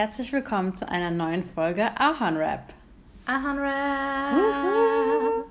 [0.00, 2.72] Herzlich willkommen zu einer neuen Folge Ahorn Rap.
[3.26, 5.44] Ahorn Rap.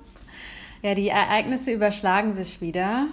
[0.82, 3.06] Ja, die Ereignisse überschlagen sich wieder.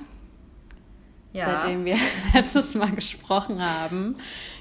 [1.34, 1.46] Ja.
[1.46, 1.96] Seitdem wir
[2.34, 4.15] letztes Mal gesprochen haben.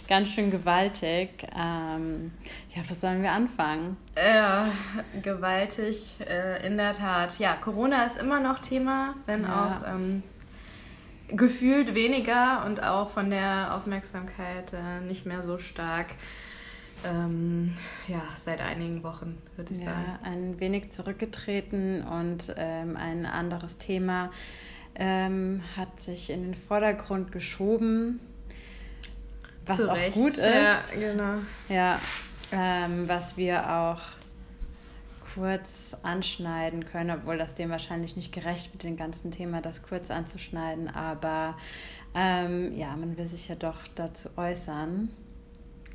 [0.06, 1.46] Ganz schön gewaltig.
[1.58, 2.32] Ähm,
[2.74, 3.96] ja, wo sollen wir anfangen?
[4.14, 4.68] Ja,
[5.22, 7.38] gewaltig, äh, in der Tat.
[7.38, 9.80] Ja, Corona ist immer noch Thema, wenn ja.
[9.82, 10.22] auch ähm,
[11.28, 16.08] gefühlt weniger und auch von der Aufmerksamkeit äh, nicht mehr so stark.
[17.06, 17.74] Ähm,
[18.08, 20.18] ja, seit einigen Wochen, würde ich ja, sagen.
[20.22, 24.30] Ein wenig zurückgetreten und ähm, ein anderes Thema
[24.94, 28.20] ähm, hat sich in den Vordergrund geschoben,
[29.66, 30.14] was Zu auch Recht.
[30.14, 30.42] gut ist.
[30.42, 31.38] Ja, genau.
[31.68, 32.00] Ja,
[32.52, 34.00] ähm, was wir auch
[35.34, 40.10] kurz anschneiden können, obwohl das dem wahrscheinlich nicht gerecht wird, dem ganzen Thema das kurz
[40.10, 40.88] anzuschneiden.
[40.88, 41.56] Aber
[42.14, 45.10] ähm, ja, man will sich ja doch dazu äußern.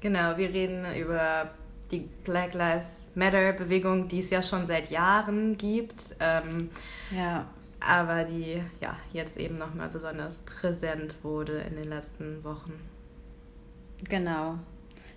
[0.02, 1.52] Genau, wir reden über
[1.92, 6.16] die Black Lives Matter Bewegung, die es ja schon seit Jahren gibt.
[6.20, 6.70] Ähm,
[7.16, 7.46] ja.
[7.80, 12.74] Aber die ja jetzt eben nochmal besonders präsent wurde in den letzten Wochen.
[14.10, 14.60] Genau.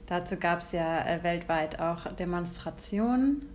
[0.07, 3.55] Dazu gab es ja äh, weltweit auch Demonstrationen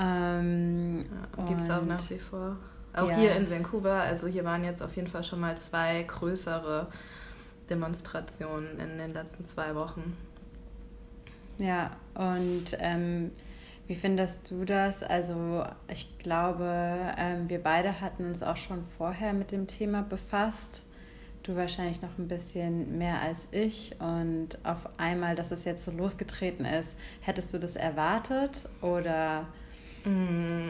[0.00, 1.04] ähm,
[1.36, 2.56] ja, Gibt es auch nach wie vor.
[2.94, 3.16] Auch ja.
[3.16, 6.88] hier in Vancouver, also hier waren jetzt auf jeden Fall schon mal zwei größere
[7.68, 10.16] Demonstrationen in den letzten zwei Wochen.
[11.60, 13.30] Ja, und ähm,
[13.86, 15.02] wie findest du das?
[15.02, 20.82] Also ich glaube, ähm, wir beide hatten uns auch schon vorher mit dem Thema befasst.
[21.42, 23.94] Du wahrscheinlich noch ein bisschen mehr als ich.
[24.00, 29.46] Und auf einmal, dass es jetzt so losgetreten ist, hättest du das erwartet oder
[30.04, 30.68] Mm,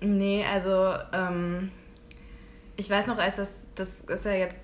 [0.00, 1.70] nee, also ähm,
[2.76, 4.56] ich weiß noch, als das, das ist ja jetzt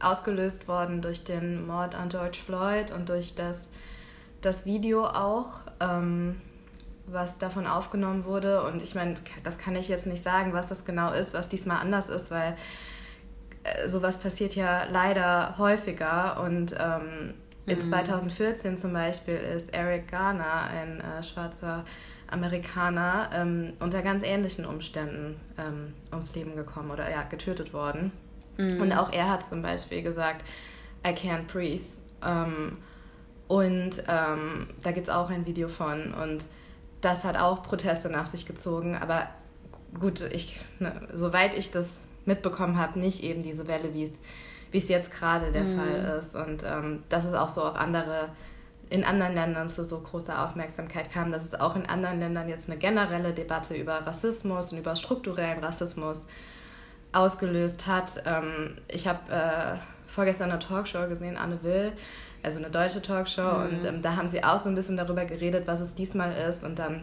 [0.00, 3.68] ausgelöst worden durch den Mord an George Floyd und durch das,
[4.42, 6.40] das Video auch, ähm,
[7.06, 8.64] was davon aufgenommen wurde.
[8.64, 11.78] Und ich meine, das kann ich jetzt nicht sagen, was das genau ist, was diesmal
[11.78, 12.56] anders ist, weil
[13.64, 16.42] äh, sowas passiert ja leider häufiger.
[16.42, 17.34] Und ähm,
[17.66, 17.82] in mhm.
[17.82, 21.84] 2014 zum Beispiel ist Eric Garner, ein äh, schwarzer
[22.28, 28.10] Amerikaner ähm, unter ganz ähnlichen Umständen ähm, ums Leben gekommen oder ja, getötet worden.
[28.56, 28.80] Mhm.
[28.80, 30.42] Und auch er hat zum Beispiel gesagt,
[31.06, 31.84] I can't breathe.
[32.24, 32.78] Ähm,
[33.52, 36.14] und ähm, da gibt es auch ein Video von.
[36.14, 36.46] Und
[37.02, 38.96] das hat auch Proteste nach sich gezogen.
[38.96, 39.28] Aber
[40.00, 44.10] gut, ich, ne, soweit ich das mitbekommen habe, nicht eben diese Welle, wie
[44.72, 45.76] es jetzt gerade der mhm.
[45.76, 46.34] Fall ist.
[46.34, 48.30] Und ähm, das ist auch so auf andere
[48.88, 52.70] in anderen Ländern zu so großer Aufmerksamkeit kam, dass es auch in anderen Ländern jetzt
[52.70, 56.26] eine generelle Debatte über Rassismus und über strukturellen Rassismus
[57.12, 58.22] ausgelöst hat.
[58.24, 59.76] Ähm, ich habe äh,
[60.06, 61.92] vorgestern eine Talkshow gesehen, Anne Will,
[62.42, 63.64] also eine deutsche Talkshow, mhm.
[63.64, 66.64] und ähm, da haben sie auch so ein bisschen darüber geredet, was es diesmal ist.
[66.64, 67.02] Und dann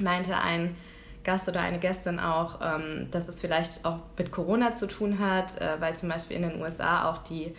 [0.00, 0.76] meinte ein
[1.24, 5.60] Gast oder eine Gästin auch, ähm, dass es vielleicht auch mit Corona zu tun hat,
[5.60, 7.54] äh, weil zum Beispiel in den USA auch die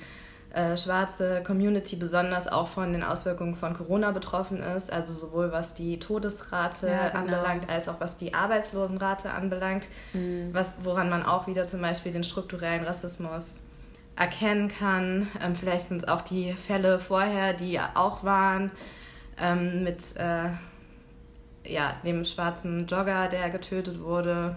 [0.53, 5.75] äh, schwarze Community besonders auch von den Auswirkungen von Corona betroffen ist, also sowohl was
[5.75, 7.19] die Todesrate ja, genau.
[7.19, 10.49] anbelangt, als auch was die Arbeitslosenrate anbelangt, mhm.
[10.51, 13.61] was, woran man auch wieder zum Beispiel den strukturellen Rassismus
[14.15, 15.27] erkennen kann.
[15.41, 18.71] Ähm, vielleicht sind es auch die Fälle vorher, die auch waren,
[19.41, 20.49] ähm, mit äh,
[21.65, 24.55] ja, dem schwarzen Jogger, der getötet wurde,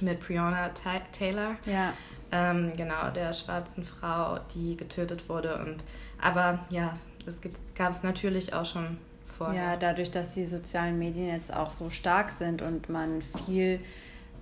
[0.00, 0.70] mit Breonna
[1.12, 1.56] Taylor.
[1.66, 1.92] Ja
[2.32, 5.58] ähm, genau, der schwarzen Frau, die getötet wurde.
[5.58, 5.76] Und,
[6.20, 6.94] aber ja,
[7.26, 7.38] das
[7.76, 8.96] gab es natürlich auch schon
[9.36, 9.62] vorher.
[9.62, 13.80] Ja, dadurch, dass die sozialen Medien jetzt auch so stark sind und man viel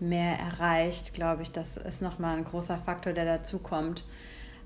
[0.01, 4.05] mehr erreicht, glaube ich, das ist nochmal ein großer Faktor, der dazukommt.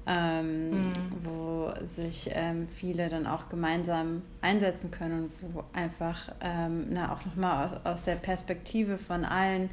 [0.06, 0.92] Ähm, mhm.
[1.22, 7.24] wo sich ähm, viele dann auch gemeinsam einsetzen können und wo einfach ähm, na, auch
[7.24, 9.70] nochmal aus, aus der Perspektive von allen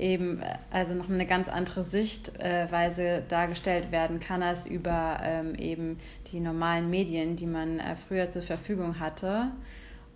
[0.00, 0.40] eben
[0.70, 5.98] also noch eine ganz andere Sichtweise dargestellt werden kann als über ähm, eben
[6.32, 9.48] die normalen Medien, die man äh, früher zur Verfügung hatte.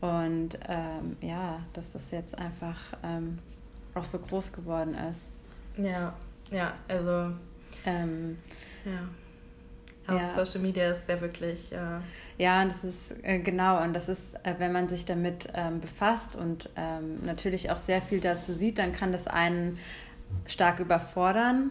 [0.01, 3.39] Und ähm, ja, dass das jetzt einfach ähm,
[3.95, 5.33] auch so groß geworden ist.
[5.77, 6.15] Ja,
[6.51, 7.33] ja, also
[7.85, 8.39] ähm,
[8.85, 10.15] ja.
[10.15, 10.45] Auf ja.
[10.45, 11.73] Social Media ist ja wirklich.
[11.73, 12.01] Äh
[12.37, 15.81] ja, und das ist äh, genau, und das ist, äh, wenn man sich damit ähm,
[15.81, 19.79] befasst und ähm, natürlich auch sehr viel dazu sieht, dann kann das einen
[20.47, 21.71] stark überfordern.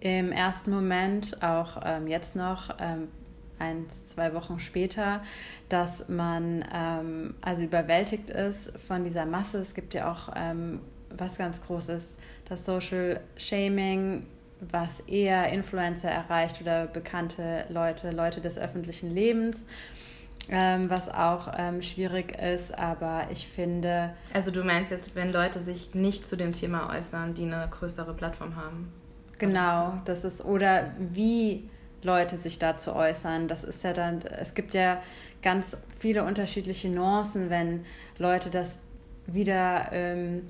[0.00, 3.08] Im ersten Moment, auch ähm, jetzt noch, ähm,
[3.58, 5.22] eins, zwei Wochen später,
[5.68, 9.58] dass man ähm, also überwältigt ist von dieser Masse.
[9.58, 10.80] Es gibt ja auch ähm,
[11.16, 12.16] was ganz Großes,
[12.48, 14.26] das Social Shaming
[14.70, 19.64] was eher Influencer erreicht oder bekannte Leute, Leute des öffentlichen Lebens.
[20.50, 24.12] ähm, was auch ähm, schwierig ist, aber ich finde.
[24.34, 28.12] Also du meinst jetzt, wenn Leute sich nicht zu dem Thema äußern, die eine größere
[28.14, 28.92] Plattform haben?
[29.38, 31.68] Genau, das ist, oder wie
[32.02, 33.48] Leute sich dazu äußern.
[33.48, 35.00] Das ist ja dann, es gibt ja
[35.42, 37.84] ganz viele unterschiedliche Nuancen, wenn
[38.18, 38.78] Leute das
[39.26, 40.48] wieder ähm,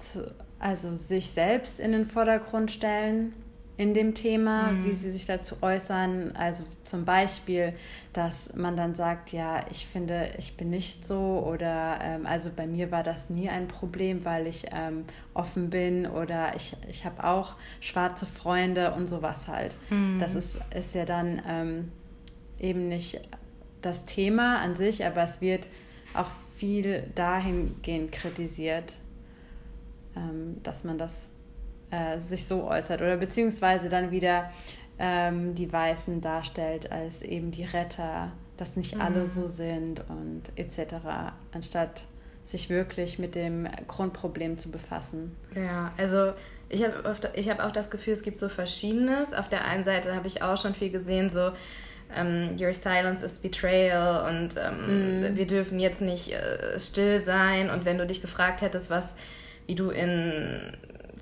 [0.00, 3.32] zu, also sich selbst in den Vordergrund stellen
[3.80, 4.84] in dem Thema, mhm.
[4.84, 6.36] wie sie sich dazu äußern.
[6.36, 7.72] Also zum Beispiel,
[8.12, 12.66] dass man dann sagt, ja, ich finde, ich bin nicht so oder ähm, also bei
[12.66, 17.24] mir war das nie ein Problem, weil ich ähm, offen bin oder ich, ich habe
[17.24, 19.74] auch schwarze Freunde und sowas halt.
[19.88, 20.18] Mhm.
[20.20, 21.92] Das ist, ist ja dann ähm,
[22.58, 23.22] eben nicht
[23.80, 25.66] das Thema an sich, aber es wird
[26.12, 28.96] auch viel dahingehend kritisiert,
[30.62, 31.12] dass man das
[31.90, 34.50] äh, sich so äußert oder beziehungsweise dann wieder
[34.98, 39.00] ähm, die Weißen darstellt als eben die Retter, dass nicht mhm.
[39.00, 40.94] alle so sind und etc.,
[41.52, 42.04] anstatt
[42.44, 45.36] sich wirklich mit dem Grundproblem zu befassen.
[45.54, 46.32] Ja, also
[46.68, 49.34] ich habe hab auch das Gefühl, es gibt so Verschiedenes.
[49.34, 51.54] Auf der einen Seite habe ich auch schon viel gesehen, so um,
[52.16, 55.36] ähm, Your silence is betrayal und um, ähm, mm.
[55.36, 57.70] wir dürfen jetzt nicht uh, still sein.
[57.70, 59.14] Und wenn du dich gefragt hättest, was,
[59.70, 60.72] wie du in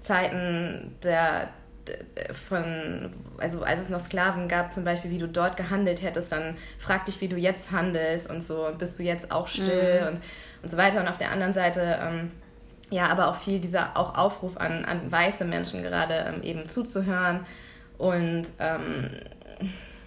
[0.00, 1.50] Zeiten der,
[1.86, 6.32] der, von, also als es noch Sklaven gab, zum Beispiel, wie du dort gehandelt hättest,
[6.32, 10.06] dann frag dich, wie du jetzt handelst und so, bist du jetzt auch still mhm.
[10.06, 10.22] und,
[10.62, 10.98] und so weiter.
[11.02, 12.30] Und auf der anderen Seite, ähm,
[12.88, 17.40] ja, aber auch viel dieser auch Aufruf an, an weiße Menschen gerade ähm, eben zuzuhören
[17.98, 19.10] und ähm,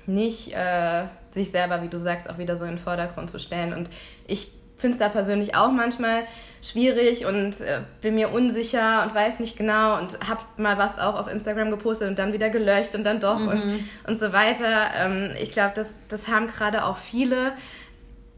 [0.08, 3.72] nicht äh, sich selber, wie du sagst, auch wieder so in den Vordergrund zu stellen.
[3.72, 3.88] Und
[4.26, 4.52] ich
[4.82, 6.24] finde es da persönlich auch manchmal
[6.62, 11.20] schwierig und äh, bin mir unsicher und weiß nicht genau und habe mal was auch
[11.20, 13.48] auf Instagram gepostet und dann wieder gelöscht und dann doch mhm.
[13.48, 14.92] und, und so weiter.
[14.98, 17.54] Ähm, ich glaube, das, das haben gerade auch viele.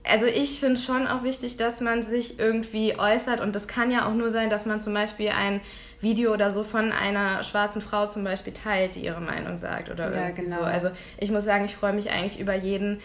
[0.10, 4.08] Also ich finde schon auch wichtig, dass man sich irgendwie äußert und das kann ja
[4.08, 5.62] auch nur sein, dass man zum Beispiel ein
[6.00, 10.14] Video oder so von einer schwarzen Frau zum Beispiel teilt, die ihre Meinung sagt oder
[10.14, 10.58] ja, genau.
[10.58, 10.64] so.
[10.64, 13.00] Also ich muss sagen, ich freue mich eigentlich über jeden,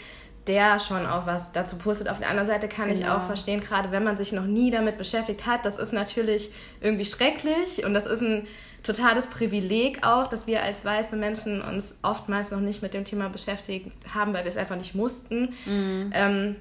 [0.49, 2.09] der schon auch was dazu postet.
[2.09, 3.01] Auf der anderen Seite kann genau.
[3.01, 6.51] ich auch verstehen, gerade wenn man sich noch nie damit beschäftigt hat, das ist natürlich
[6.81, 8.47] irgendwie schrecklich und das ist ein
[8.83, 13.29] totales Privileg auch, dass wir als weiße Menschen uns oftmals noch nicht mit dem Thema
[13.29, 15.55] beschäftigt haben, weil wir es einfach nicht mussten.
[15.67, 16.11] Mhm.
[16.15, 16.57] Ähm,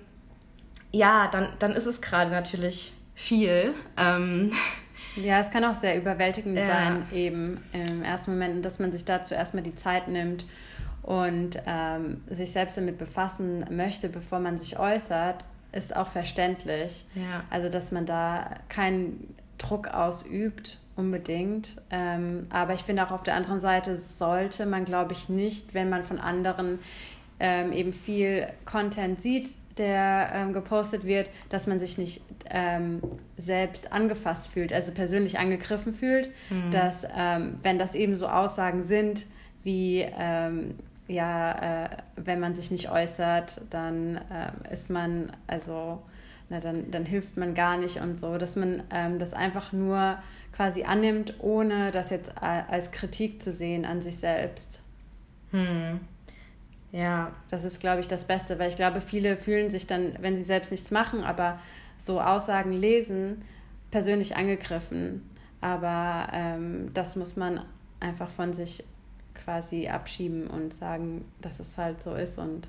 [0.92, 3.74] ja, dann, dann ist es gerade natürlich viel.
[3.98, 4.52] Ähm,
[5.16, 6.68] ja, es kann auch sehr überwältigend ja.
[6.68, 10.46] sein, eben im ersten Moment, dass man sich dazu erstmal die Zeit nimmt
[11.08, 17.06] und ähm, sich selbst damit befassen möchte, bevor man sich äußert, ist auch verständlich.
[17.16, 17.46] Ja.
[17.50, 21.78] Also, dass man da keinen Druck ausübt unbedingt.
[21.92, 25.90] Ähm, aber ich finde auch auf der anderen Seite sollte man, glaube ich, nicht, wenn
[25.90, 26.80] man von anderen
[27.40, 32.20] ähm, eben viel Content sieht, der ähm, gepostet wird, dass man sich nicht
[32.50, 33.02] ähm,
[33.38, 36.72] selbst angefasst fühlt, also persönlich angegriffen fühlt, mhm.
[36.72, 39.26] dass ähm, wenn das eben so Aussagen sind,
[39.64, 40.76] wie ähm,
[41.08, 46.02] ja, äh, wenn man sich nicht äußert, dann äh, ist man, also,
[46.50, 50.18] na, dann, dann hilft man gar nicht und so, dass man ähm, das einfach nur
[50.54, 54.82] quasi annimmt, ohne das jetzt als Kritik zu sehen an sich selbst.
[55.52, 56.00] Hm.
[56.92, 57.32] Ja.
[57.52, 60.44] Das ist, glaube ich, das Beste, weil ich glaube, viele fühlen sich dann, wenn sie
[60.44, 61.60] selbst nichts machen, aber
[62.00, 63.44] so Aussagen lesen,
[63.92, 65.30] persönlich angegriffen.
[65.62, 67.62] Aber ähm, das muss man
[68.00, 68.84] einfach von sich
[69.48, 72.68] quasi abschieben und sagen, dass es halt so ist und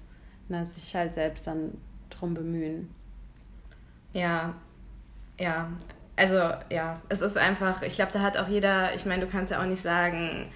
[0.49, 1.77] na, sich halt selbst dann
[2.09, 2.89] drum bemühen.
[4.13, 4.55] Ja,
[5.41, 5.73] ja.
[6.15, 6.37] Also
[6.71, 9.61] ja, es ist einfach, ich glaube, da hat auch jeder, ich meine, du kannst ja
[9.61, 10.47] auch nicht sagen,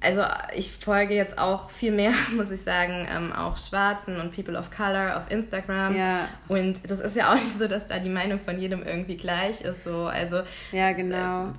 [0.00, 0.22] also
[0.54, 4.70] ich folge jetzt auch viel mehr, muss ich sagen, ähm, auch Schwarzen und People of
[4.70, 5.96] Color auf Instagram.
[5.96, 6.28] Ja.
[6.46, 9.60] Und das ist ja auch nicht so, dass da die Meinung von jedem irgendwie gleich
[9.62, 9.82] ist.
[9.82, 10.04] So.
[10.04, 11.48] Also, ja, genau.
[11.48, 11.52] Äh,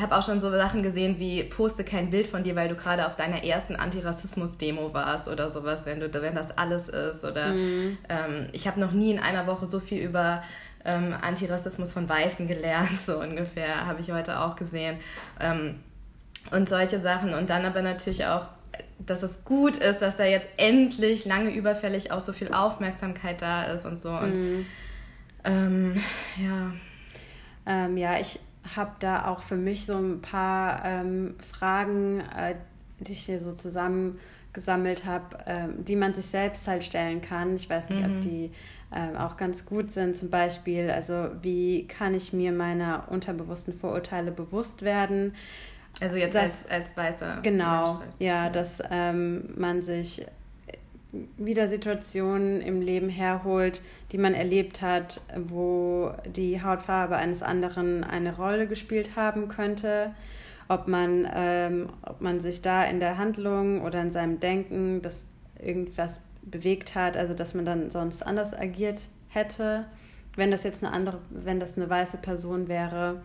[0.00, 3.06] habe auch schon so Sachen gesehen wie poste kein Bild von dir, weil du gerade
[3.06, 7.24] auf deiner ersten Antirassismus-Demo warst oder sowas, wenn du, wenn das alles ist.
[7.24, 7.98] Oder mhm.
[8.08, 10.42] ähm, ich habe noch nie in einer Woche so viel über
[10.84, 14.98] ähm, Antirassismus von Weißen gelernt, so ungefähr, habe ich heute auch gesehen.
[15.40, 15.76] Ähm,
[16.50, 17.34] und solche Sachen.
[17.34, 18.46] Und dann aber natürlich auch,
[18.98, 23.64] dass es gut ist, dass da jetzt endlich lange überfällig auch so viel Aufmerksamkeit da
[23.64, 24.10] ist und so.
[24.10, 24.66] Und mhm.
[25.44, 25.94] Ähm,
[26.42, 26.72] ja.
[27.66, 28.40] Ähm, ja, ich
[28.76, 32.54] habe da auch für mich so ein paar ähm, Fragen, äh,
[33.00, 37.56] die ich hier so zusammengesammelt habe, ähm, die man sich selbst halt stellen kann.
[37.56, 38.16] Ich weiß nicht, mhm.
[38.16, 38.50] ob die
[38.94, 40.16] ähm, auch ganz gut sind.
[40.16, 45.34] Zum Beispiel, also wie kann ich mir meiner unterbewussten Vorurteile bewusst werden?
[46.00, 47.40] Also jetzt dass, als, als Weißer.
[47.42, 50.26] Genau, ja, dass ähm, man sich
[51.36, 58.36] wieder Situationen im Leben herholt, die man erlebt hat, wo die Hautfarbe eines anderen eine
[58.36, 60.14] Rolle gespielt haben könnte.
[60.68, 65.26] Ob man, ähm, ob man sich da in der Handlung oder in seinem Denken das
[65.60, 69.84] irgendwas bewegt hat, also dass man dann sonst anders agiert hätte,
[70.36, 73.22] wenn das jetzt eine andere, wenn das eine weiße Person wäre.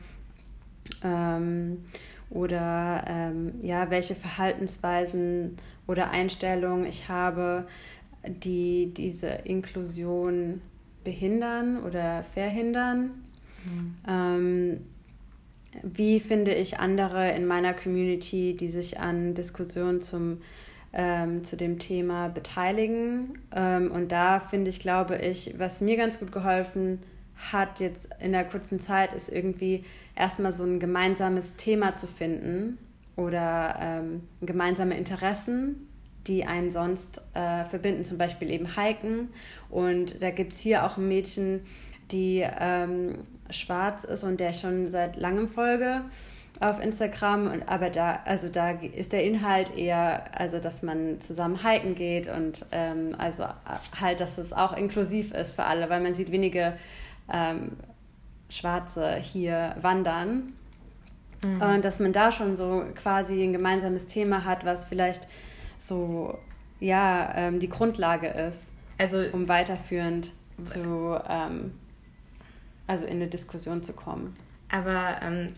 [1.03, 1.85] Ähm,
[2.29, 5.57] oder ähm, ja, welche Verhaltensweisen
[5.87, 7.67] oder Einstellungen ich habe,
[8.27, 10.61] die diese Inklusion
[11.03, 13.11] behindern oder verhindern.
[13.65, 13.95] Mhm.
[14.07, 14.77] Ähm,
[15.83, 20.41] wie finde ich andere in meiner Community, die sich an Diskussionen zum,
[20.93, 23.39] ähm, zu dem Thema beteiligen?
[23.55, 27.18] Ähm, und da finde ich, glaube ich, was mir ganz gut geholfen hat
[27.79, 32.77] jetzt in der kurzen Zeit, ist irgendwie erstmal so ein gemeinsames Thema zu finden
[33.15, 35.87] oder ähm, gemeinsame Interessen,
[36.27, 39.29] die einen sonst äh, verbinden, zum Beispiel eben Hiken.
[39.69, 41.65] Und da gibt es hier auch ein Mädchen,
[42.11, 43.19] die ähm,
[43.49, 46.01] schwarz ist und der schon seit langem folge
[46.59, 51.63] auf Instagram und aber da also da ist der Inhalt eher also dass man zusammen
[51.63, 53.45] hiken geht und ähm, also
[53.99, 56.73] halt dass es auch inklusiv ist für alle weil man sieht wenige
[57.31, 57.71] ähm,
[58.49, 60.51] Schwarze hier wandern.
[61.43, 61.61] Mhm.
[61.61, 65.27] Und dass man da schon so quasi ein gemeinsames Thema hat, was vielleicht
[65.79, 66.37] so,
[66.79, 68.63] ja, ähm, die Grundlage ist,
[68.97, 70.33] also, um weiterführend
[70.65, 71.73] zu, ähm,
[72.85, 74.35] also in eine Diskussion zu kommen.
[74.71, 75.53] Aber, ähm,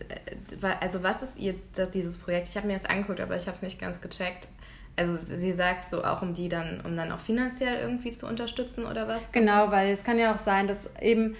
[0.80, 2.48] also was ist ihr, das, dieses Projekt?
[2.48, 4.48] Ich habe mir das angeguckt, aber ich habe es nicht ganz gecheckt.
[4.94, 8.86] Also sie sagt so auch, um die dann, um dann auch finanziell irgendwie zu unterstützen
[8.86, 9.20] oder was?
[9.32, 11.34] Genau, weil es kann ja auch sein, dass eben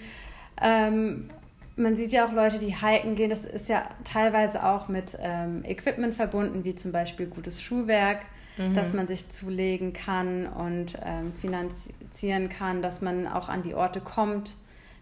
[0.61, 1.27] ähm,
[1.75, 3.29] man sieht ja auch Leute, die hiken gehen.
[3.29, 8.19] Das ist ja teilweise auch mit ähm, Equipment verbunden, wie zum Beispiel gutes Schuhwerk,
[8.57, 8.73] mhm.
[8.73, 14.01] das man sich zulegen kann und ähm, finanzieren kann, dass man auch an die Orte
[14.01, 14.55] kommt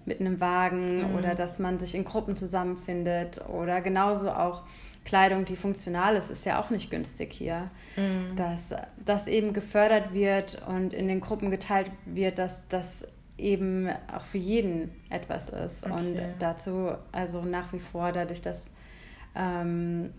[0.06, 1.16] mit einem Wagen mhm.
[1.16, 4.64] oder dass man sich in Gruppen zusammenfindet oder genauso auch
[5.04, 7.66] Kleidung, die funktional ist, ist ja auch nicht günstig hier.
[7.96, 8.36] Mhm.
[8.36, 13.06] Dass das eben gefördert wird und in den Gruppen geteilt wird, dass das
[13.42, 15.86] eben auch für jeden etwas ist.
[15.86, 15.94] Okay.
[15.94, 18.66] Und dazu, also nach wie vor, dadurch, dass
[19.36, 20.12] ähm,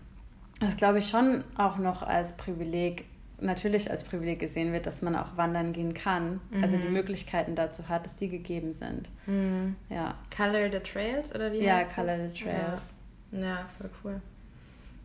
[0.59, 3.05] das glaube ich schon auch noch als Privileg,
[3.39, 6.39] natürlich als Privileg gesehen wird, dass man auch wandern gehen kann.
[6.51, 6.63] Mhm.
[6.63, 6.93] Also die mhm.
[6.93, 9.09] Möglichkeiten dazu hat, dass die gegeben sind.
[9.25, 9.75] Mhm.
[9.89, 10.15] Ja.
[10.35, 11.63] Color the Trails oder wie?
[11.63, 12.93] Ja, Color the Trails.
[13.31, 13.39] Ja.
[13.39, 14.21] ja, voll cool.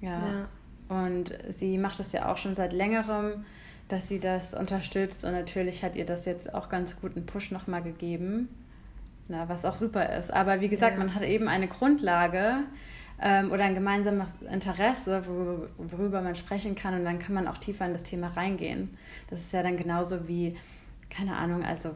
[0.01, 0.11] Ja.
[0.11, 0.49] ja.
[0.89, 3.45] Und sie macht das ja auch schon seit längerem
[3.89, 7.83] dass sie das unterstützt und natürlich hat ihr das jetzt auch ganz guten Push nochmal
[7.83, 8.49] gegeben,
[9.29, 10.33] na, was auch super ist.
[10.33, 10.99] Aber wie gesagt, ja.
[10.99, 12.61] man hat eben eine Grundlage
[13.21, 17.59] ähm, oder ein gemeinsames Interesse, wo, worüber man sprechen kann und dann kann man auch
[17.59, 18.97] tiefer in das Thema reingehen.
[19.31, 20.57] Das ist ja dann genauso wie,
[21.11, 21.95] keine Ahnung, also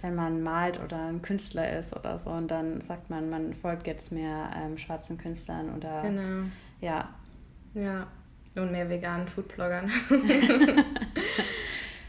[0.00, 3.86] wenn man malt oder ein Künstler ist oder so und dann sagt man, man folgt
[3.86, 6.46] jetzt mehr ähm, schwarzen Künstlern oder genau.
[6.80, 7.08] ja.
[7.74, 8.06] Ja,
[8.62, 9.90] und mehr veganen Foodbloggern.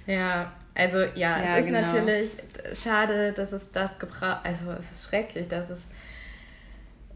[0.08, 1.82] ja, also ja, ja es ist genau.
[1.82, 2.32] natürlich
[2.76, 5.88] schade, dass es das gebraucht, also es ist schrecklich, dass es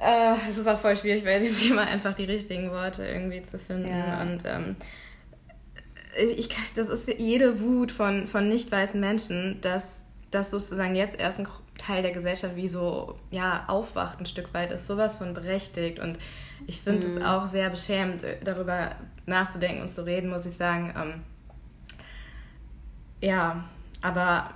[0.02, 3.60] äh, es ist auch voll schwierig, bei dem Thema einfach die richtigen Worte irgendwie zu
[3.60, 3.90] finden.
[3.90, 4.22] Ja.
[4.22, 4.76] Und ähm,
[6.18, 11.40] ich, das ist jede Wut von, von nicht weißen Menschen, dass das sozusagen jetzt erst
[11.40, 11.48] ein
[11.78, 16.00] Teil der Gesellschaft wie so ja, aufwacht ein Stück weit, ist sowas von berechtigt.
[16.00, 16.18] Und
[16.66, 17.24] ich finde es mhm.
[17.24, 20.94] auch sehr beschämend, darüber nachzudenken und zu reden, muss ich sagen.
[20.98, 21.22] Ähm,
[23.22, 23.64] ja,
[24.02, 24.52] aber.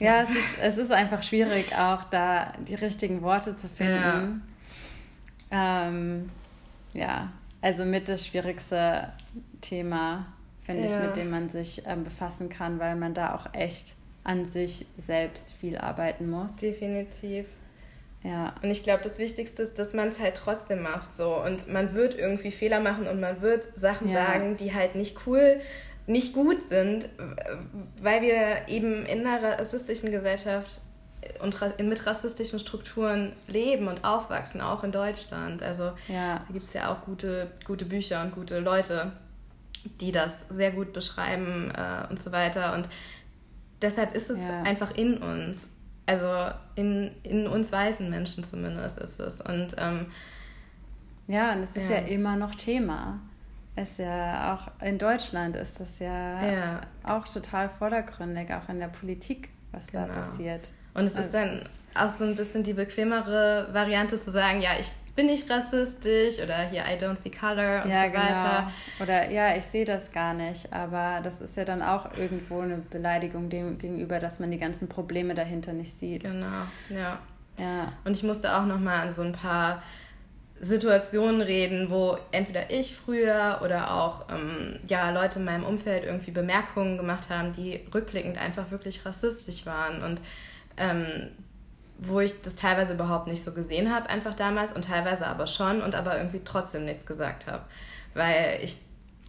[0.00, 4.42] Ja, es ist, es ist einfach schwierig, auch da die richtigen Worte zu finden.
[5.50, 6.28] Ja, ähm,
[6.92, 7.30] ja
[7.62, 9.12] also mit das schwierigste
[9.60, 10.26] Thema,
[10.66, 10.88] finde ja.
[10.88, 13.94] ich, mit dem man sich ähm, befassen kann, weil man da auch echt
[14.24, 16.56] an sich selbst viel arbeiten muss.
[16.56, 17.46] Definitiv.
[18.24, 18.54] Ja.
[18.62, 21.36] Und ich glaube, das Wichtigste ist, dass man es halt trotzdem macht so.
[21.36, 24.26] Und man wird irgendwie Fehler machen und man wird Sachen ja.
[24.26, 25.60] sagen, die halt nicht cool,
[26.06, 27.08] nicht gut sind,
[28.00, 30.80] weil wir eben in einer rassistischen Gesellschaft
[31.40, 35.62] und mit rassistischen Strukturen leben und aufwachsen, auch in Deutschland.
[35.62, 36.42] Also ja.
[36.46, 39.12] da gibt es ja auch gute, gute Bücher und gute Leute,
[40.00, 42.74] die das sehr gut beschreiben äh, und so weiter.
[42.74, 42.88] Und
[43.80, 44.62] deshalb ist es ja.
[44.62, 45.68] einfach in uns.
[46.06, 46.28] Also
[46.74, 49.40] in, in uns weißen Menschen zumindest ist es.
[49.40, 50.06] Und ähm,
[51.28, 51.96] ja, und es ist ja.
[51.96, 53.20] ja immer noch Thema.
[53.74, 58.80] Es ist ja auch in Deutschland ist das ja, ja, auch total vordergründig, auch in
[58.80, 60.06] der Politik, was genau.
[60.06, 60.68] da passiert.
[60.92, 61.60] Und es also ist dann
[61.94, 66.68] auch so ein bisschen die bequemere Variante zu sagen, ja, ich bin ich rassistisch oder
[66.68, 68.66] hier I don't see color und ja, so weiter.
[68.96, 69.02] Genau.
[69.02, 72.76] Oder ja, ich sehe das gar nicht, aber das ist ja dann auch irgendwo eine
[72.76, 76.24] Beleidigung dem gegenüber, dass man die ganzen Probleme dahinter nicht sieht.
[76.24, 77.18] Genau, ja.
[77.58, 77.92] Ja.
[78.04, 79.82] Und ich musste auch nochmal an so ein paar
[80.58, 86.30] Situationen reden, wo entweder ich früher oder auch ähm, ja, Leute in meinem Umfeld irgendwie
[86.30, 90.02] Bemerkungen gemacht haben, die rückblickend einfach wirklich rassistisch waren.
[90.02, 90.20] Und
[90.76, 91.28] ähm,
[92.04, 95.82] wo ich das teilweise überhaupt nicht so gesehen habe, einfach damals und teilweise aber schon
[95.82, 97.62] und aber irgendwie trotzdem nichts gesagt habe.
[98.14, 98.78] Weil ich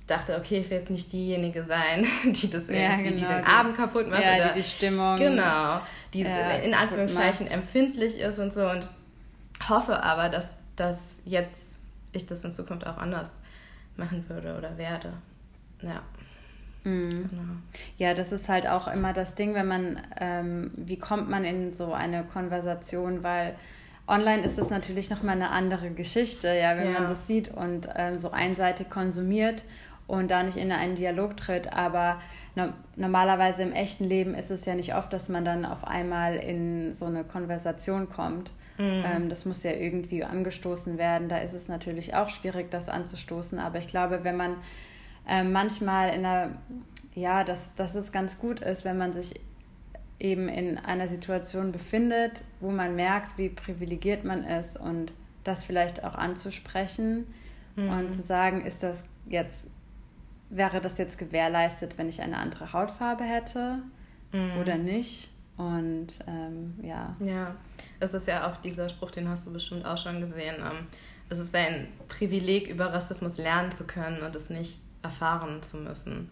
[0.08, 3.46] dachte, okay, ich will jetzt nicht diejenige sein, die das irgendwie, ja, genau, die den
[3.46, 4.22] Abend kaputt macht.
[4.22, 5.18] Ja, oder, die die Stimmung.
[5.18, 5.80] Genau,
[6.14, 8.88] die ja, in Anführungszeichen empfindlich ist und so und
[9.70, 11.78] hoffe aber, dass, dass jetzt
[12.12, 13.36] ich das in Zukunft auch anders
[13.98, 15.14] machen würde oder werde.
[15.82, 16.02] Ja.
[16.84, 17.30] Mhm.
[17.30, 17.44] Genau.
[17.98, 21.76] Ja, das ist halt auch immer das Ding, wenn man, ähm, wie kommt man in
[21.76, 23.56] so eine Konversation, weil
[24.08, 27.00] online ist es natürlich nochmal eine andere Geschichte, ja, wenn ja.
[27.00, 29.64] man das sieht und ähm, so einseitig konsumiert
[30.08, 32.20] und da nicht in einen Dialog tritt, aber
[32.56, 36.36] no normalerweise im echten Leben ist es ja nicht oft, dass man dann auf einmal
[36.36, 38.52] in so eine Konversation kommt.
[38.78, 39.04] Mhm.
[39.06, 41.30] Ähm, das muss ja irgendwie angestoßen werden.
[41.30, 44.58] Da ist es natürlich auch schwierig, das anzustoßen, aber ich glaube, wenn man
[45.28, 46.52] äh, manchmal in einer,
[47.16, 49.40] ja, dass, dass es ganz gut ist, wenn man sich
[50.20, 55.12] eben in einer Situation befindet, wo man merkt, wie privilegiert man ist und
[55.44, 57.28] das vielleicht auch anzusprechen
[57.76, 57.90] mhm.
[57.90, 59.68] und zu sagen, ist das jetzt,
[60.50, 63.80] wäre das jetzt gewährleistet, wenn ich eine andere Hautfarbe hätte
[64.32, 64.62] mhm.
[64.62, 65.32] oder nicht?
[65.58, 67.16] Und ähm, ja.
[67.20, 67.56] Ja,
[68.00, 70.56] es ist ja auch dieser Spruch, den hast du bestimmt auch schon gesehen.
[70.60, 70.88] Ähm,
[71.30, 76.30] es ist ein Privileg, über Rassismus lernen zu können und es nicht erfahren zu müssen.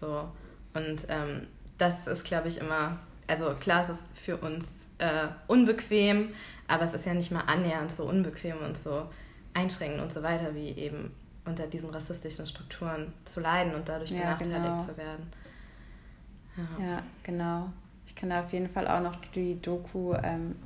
[0.00, 0.28] So.
[0.74, 1.46] Und ähm,
[1.78, 6.34] das ist, glaube ich, immer, also klar, es ist für uns äh, unbequem,
[6.68, 9.08] aber es ist ja nicht mal annähernd so unbequem und so
[9.54, 11.12] einschränkend und so weiter, wie eben
[11.44, 14.78] unter diesen rassistischen Strukturen zu leiden und dadurch ja, benachteiligt genau.
[14.78, 15.32] zu werden.
[16.56, 16.84] Ja.
[16.84, 17.02] ja.
[17.22, 17.72] genau.
[18.06, 20.56] Ich kann da auf jeden Fall auch noch die Doku ähm,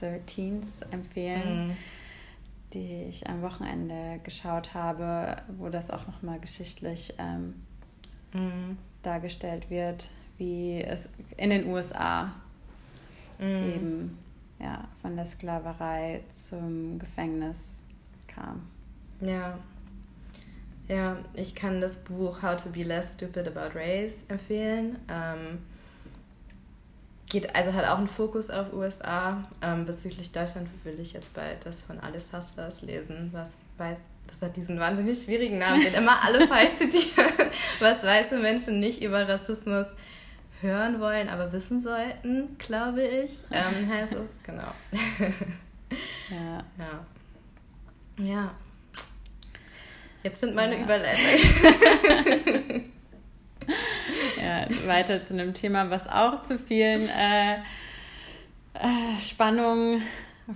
[0.00, 1.68] 13th empfehlen.
[1.68, 1.76] Mhm
[2.72, 7.54] die ich am Wochenende geschaut habe, wo das auch nochmal geschichtlich ähm,
[8.32, 8.78] mhm.
[9.02, 12.32] dargestellt wird, wie es in den USA
[13.38, 13.46] mhm.
[13.46, 14.18] eben
[14.58, 17.76] ja, von der Sklaverei zum Gefängnis
[18.26, 18.62] kam.
[19.20, 19.58] Ja.
[20.88, 24.96] Ja, ich kann das Buch How to Be Less Stupid About Race empfehlen.
[25.08, 25.58] Ähm,
[27.28, 29.44] geht, also hat auch einen Fokus auf USA.
[29.62, 34.42] Ähm, bezüglich Deutschland will ich jetzt bald das von Alice Hustlers lesen, was weiß, das
[34.42, 37.30] hat diesen wahnsinnig schwierigen Namen, den immer alle falsch zitieren,
[37.80, 39.86] was weiße Menschen nicht über Rassismus
[40.60, 44.72] hören wollen, aber wissen sollten, glaube ich, ähm, heißt es, genau.
[46.30, 46.64] ja.
[46.78, 47.06] Ja.
[48.18, 48.50] Ja.
[50.22, 50.82] Jetzt findet meine ja.
[50.82, 51.24] Überleitung.
[54.42, 57.56] ja, weiter zu einem Thema, was auch zu vielen äh,
[58.74, 60.02] äh, Spannungen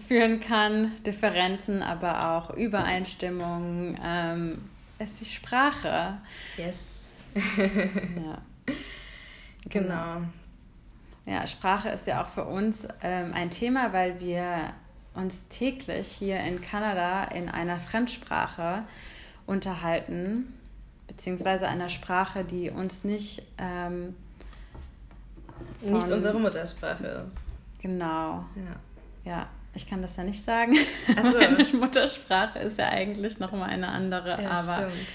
[0.06, 4.58] führen kann, Differenzen, aber auch Übereinstimmungen, ähm,
[4.98, 6.18] ist die Sprache.
[6.56, 7.12] Yes.
[7.34, 8.38] ja.
[9.68, 10.22] Genau.
[11.26, 14.72] Ja, Sprache ist ja auch für uns ähm, ein Thema, weil wir
[15.14, 18.84] uns täglich hier in Kanada in einer Fremdsprache
[19.46, 20.59] unterhalten
[21.10, 23.42] beziehungsweise einer Sprache, die uns nicht.
[23.58, 24.14] Ähm,
[25.82, 27.82] nicht unsere Muttersprache ist.
[27.82, 28.44] Genau.
[28.54, 28.76] Ja.
[29.24, 29.46] ja.
[29.74, 30.74] Ich kann das ja nicht sagen.
[30.74, 31.12] So.
[31.22, 34.76] Meine Muttersprache ist ja eigentlich nochmal eine andere, ja, aber.
[34.76, 35.08] Stimmt.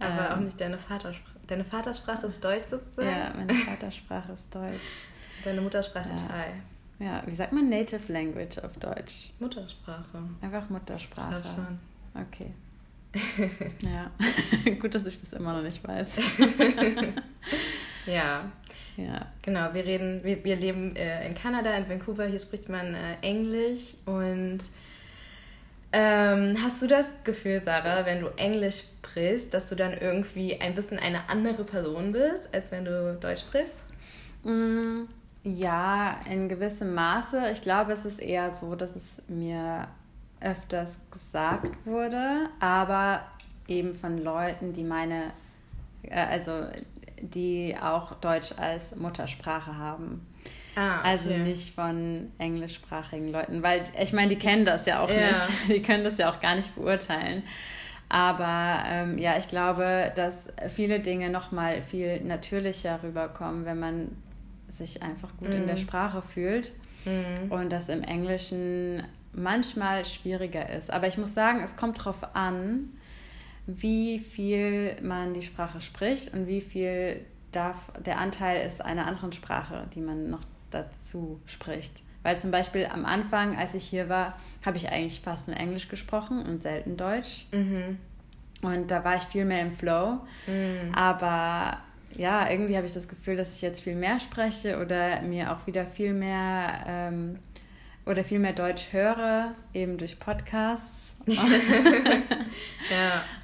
[0.00, 1.38] Aber ähm, auch nicht deine Vatersprache.
[1.46, 3.08] Deine Vatersprache ist Deutsch sozusagen?
[3.08, 5.06] Ja, meine Vatersprache ist Deutsch.
[5.44, 6.16] Deine Muttersprache ja.
[6.16, 6.52] Thai.
[7.00, 9.30] Ja, wie sagt man Native Language auf Deutsch?
[9.40, 10.22] Muttersprache.
[10.40, 11.40] Einfach Muttersprache.
[11.42, 11.78] Ich schon.
[12.14, 12.52] Okay.
[13.82, 14.10] ja,
[14.80, 16.18] gut, dass ich das immer noch nicht weiß.
[18.06, 18.50] ja.
[18.96, 19.26] Ja.
[19.42, 23.14] Genau, wir reden, wir, wir leben äh, in Kanada, in Vancouver, hier spricht man äh,
[23.22, 24.58] Englisch und
[25.92, 30.74] ähm, hast du das Gefühl, Sarah, wenn du Englisch sprichst, dass du dann irgendwie ein
[30.74, 33.82] bisschen eine andere Person bist, als wenn du Deutsch sprichst?
[34.42, 35.04] Mm,
[35.44, 37.50] ja, in gewissem Maße.
[37.52, 39.88] Ich glaube, es ist eher so, dass es mir
[40.40, 43.22] öfters gesagt wurde, aber
[43.66, 45.32] eben von Leuten, die meine,
[46.02, 46.64] äh, also
[47.20, 50.26] die auch Deutsch als Muttersprache haben.
[50.76, 51.08] Ah, okay.
[51.08, 55.28] Also nicht von englischsprachigen Leuten, weil ich meine, die kennen das ja auch ja.
[55.28, 57.42] nicht, die können das ja auch gar nicht beurteilen.
[58.08, 64.16] Aber ähm, ja, ich glaube, dass viele Dinge nochmal viel natürlicher rüberkommen, wenn man
[64.68, 65.56] sich einfach gut mhm.
[65.56, 65.80] in der mhm.
[65.80, 66.72] Sprache fühlt.
[67.04, 67.50] Mhm.
[67.50, 70.90] Und dass im Englischen manchmal schwieriger ist.
[70.90, 72.90] Aber ich muss sagen, es kommt darauf an,
[73.66, 79.32] wie viel man die Sprache spricht und wie viel darf der Anteil ist einer anderen
[79.32, 82.02] Sprache, die man noch dazu spricht.
[82.22, 85.88] Weil zum Beispiel am Anfang, als ich hier war, habe ich eigentlich fast nur Englisch
[85.88, 87.46] gesprochen und selten Deutsch.
[87.52, 87.98] Mhm.
[88.62, 90.18] Und da war ich viel mehr im Flow.
[90.46, 90.94] Mhm.
[90.94, 91.78] Aber
[92.16, 95.66] ja, irgendwie habe ich das Gefühl, dass ich jetzt viel mehr spreche oder mir auch
[95.66, 97.38] wieder viel mehr ähm,
[98.08, 101.14] oder viel mehr Deutsch höre, eben durch Podcasts.
[101.28, 101.34] ja.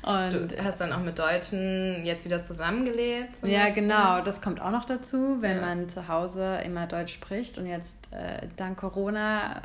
[0.03, 3.43] Und du hast dann auch mit Deutschen jetzt wieder zusammengelebt.
[3.43, 3.83] Ja, Beispiel.
[3.83, 4.23] genau.
[4.23, 5.61] Das kommt auch noch dazu, wenn ja.
[5.61, 9.61] man zu Hause immer Deutsch spricht und jetzt äh, dank Corona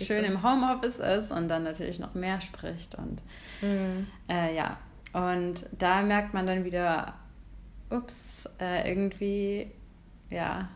[0.00, 2.94] schön im Homeoffice ist und dann natürlich noch mehr spricht.
[2.94, 3.20] Und
[3.62, 4.06] mhm.
[4.28, 4.76] äh, ja,
[5.12, 7.14] und da merkt man dann wieder,
[7.90, 9.70] ups, äh, irgendwie,
[10.30, 10.68] ja,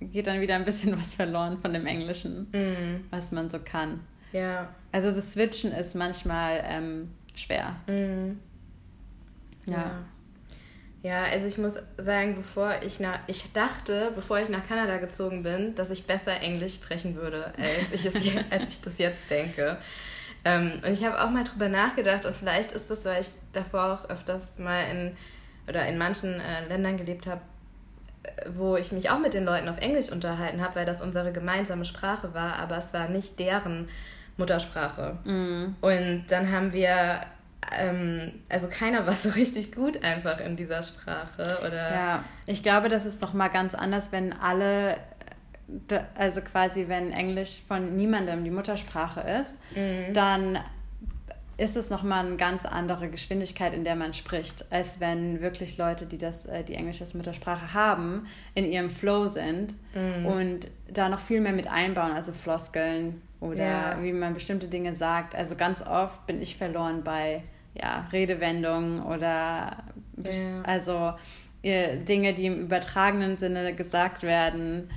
[0.00, 3.06] geht dann wieder ein bisschen was verloren von dem Englischen, mm.
[3.10, 4.00] was man so kann.
[4.32, 4.68] Ja.
[4.92, 7.76] Also das Switchen ist manchmal ähm, schwer.
[7.86, 8.38] Mm.
[9.70, 10.04] Ja.
[11.02, 11.24] ja.
[11.24, 15.74] also ich muss sagen, bevor ich nach, ich dachte, bevor ich nach Kanada gezogen bin,
[15.74, 18.14] dass ich besser Englisch sprechen würde, als ich, es,
[18.50, 19.78] als ich das jetzt denke.
[20.44, 23.94] Ähm, und ich habe auch mal drüber nachgedacht und vielleicht ist das, weil ich davor
[23.94, 25.16] auch öfters mal in
[25.68, 27.40] oder in manchen äh, Ländern gelebt habe,
[28.54, 31.84] wo ich mich auch mit den Leuten auf Englisch unterhalten habe, weil das unsere gemeinsame
[31.84, 33.88] Sprache war, aber es war nicht deren
[34.36, 35.18] Muttersprache.
[35.24, 35.74] Mm.
[35.80, 37.20] Und dann haben wir,
[37.78, 41.94] ähm, also keiner war so richtig gut einfach in dieser Sprache, oder?
[41.94, 44.98] Ja, ich glaube, das ist doch mal ganz anders, wenn alle,
[46.16, 50.12] also quasi wenn Englisch von niemandem die Muttersprache ist, mm.
[50.12, 50.58] dann
[51.58, 56.04] ist es nochmal eine ganz andere Geschwindigkeit, in der man spricht, als wenn wirklich Leute,
[56.04, 60.26] die das, äh, die Englisch als Muttersprache haben, in ihrem Flow sind mm.
[60.26, 63.98] und da noch viel mehr mit einbauen, also Floskeln oder ja.
[64.02, 65.34] wie man bestimmte Dinge sagt.
[65.34, 67.42] Also ganz oft bin ich verloren bei
[67.74, 69.76] ja, Redewendungen oder
[70.22, 70.62] ja.
[70.64, 71.14] also
[71.62, 74.90] äh, Dinge, die im übertragenen Sinne gesagt werden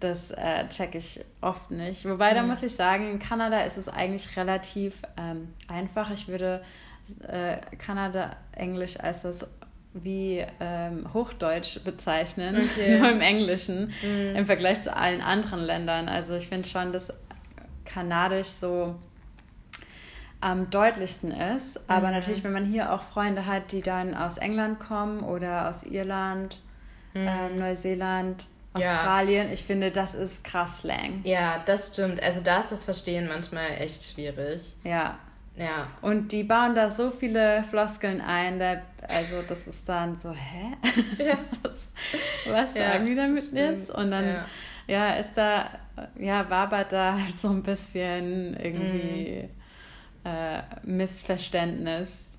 [0.00, 2.04] das äh, checke ich oft nicht.
[2.08, 6.10] Wobei, da muss ich sagen, in Kanada ist es eigentlich relativ ähm, einfach.
[6.10, 6.62] Ich würde
[7.26, 9.46] äh, Kanada-Englisch als das
[9.94, 12.98] wie ähm, Hochdeutsch bezeichnen, okay.
[13.00, 14.36] nur im Englischen, mhm.
[14.36, 16.08] im Vergleich zu allen anderen Ländern.
[16.08, 17.10] Also ich finde schon, dass
[17.86, 18.96] Kanadisch so
[20.40, 21.80] am deutlichsten ist.
[21.88, 22.14] Aber mhm.
[22.14, 26.60] natürlich, wenn man hier auch Freunde hat, die dann aus England kommen oder aus Irland,
[27.14, 27.26] mhm.
[27.26, 29.52] äh, Neuseeland, Australien, ja.
[29.52, 31.20] ich finde, das ist krass Slang.
[31.24, 32.22] Ja, das stimmt.
[32.22, 34.60] Also da ist das Verstehen manchmal echt schwierig.
[34.84, 35.18] Ja.
[35.56, 35.88] Ja.
[36.02, 38.76] Und die bauen da so viele Floskeln ein, da,
[39.08, 40.76] also das ist dann so, hä?
[41.24, 41.38] Ja.
[41.62, 41.88] was,
[42.46, 43.56] was ja, sagen die damit stimmt.
[43.56, 43.90] jetzt?
[43.90, 44.44] Und dann, ja.
[44.86, 45.14] ja.
[45.14, 45.70] ist da,
[46.18, 49.48] ja, wabert da halt so ein bisschen irgendwie
[50.24, 50.28] mm.
[50.28, 52.32] äh, Missverständnis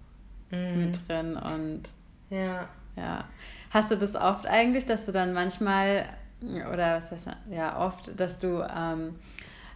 [0.51, 0.79] mm.
[0.79, 1.83] mit drin und
[2.29, 2.69] ja.
[2.95, 3.25] ja.
[3.71, 6.07] Hast du das oft eigentlich, dass du dann manchmal
[6.41, 9.15] oder was heißt ja oft, dass du ähm,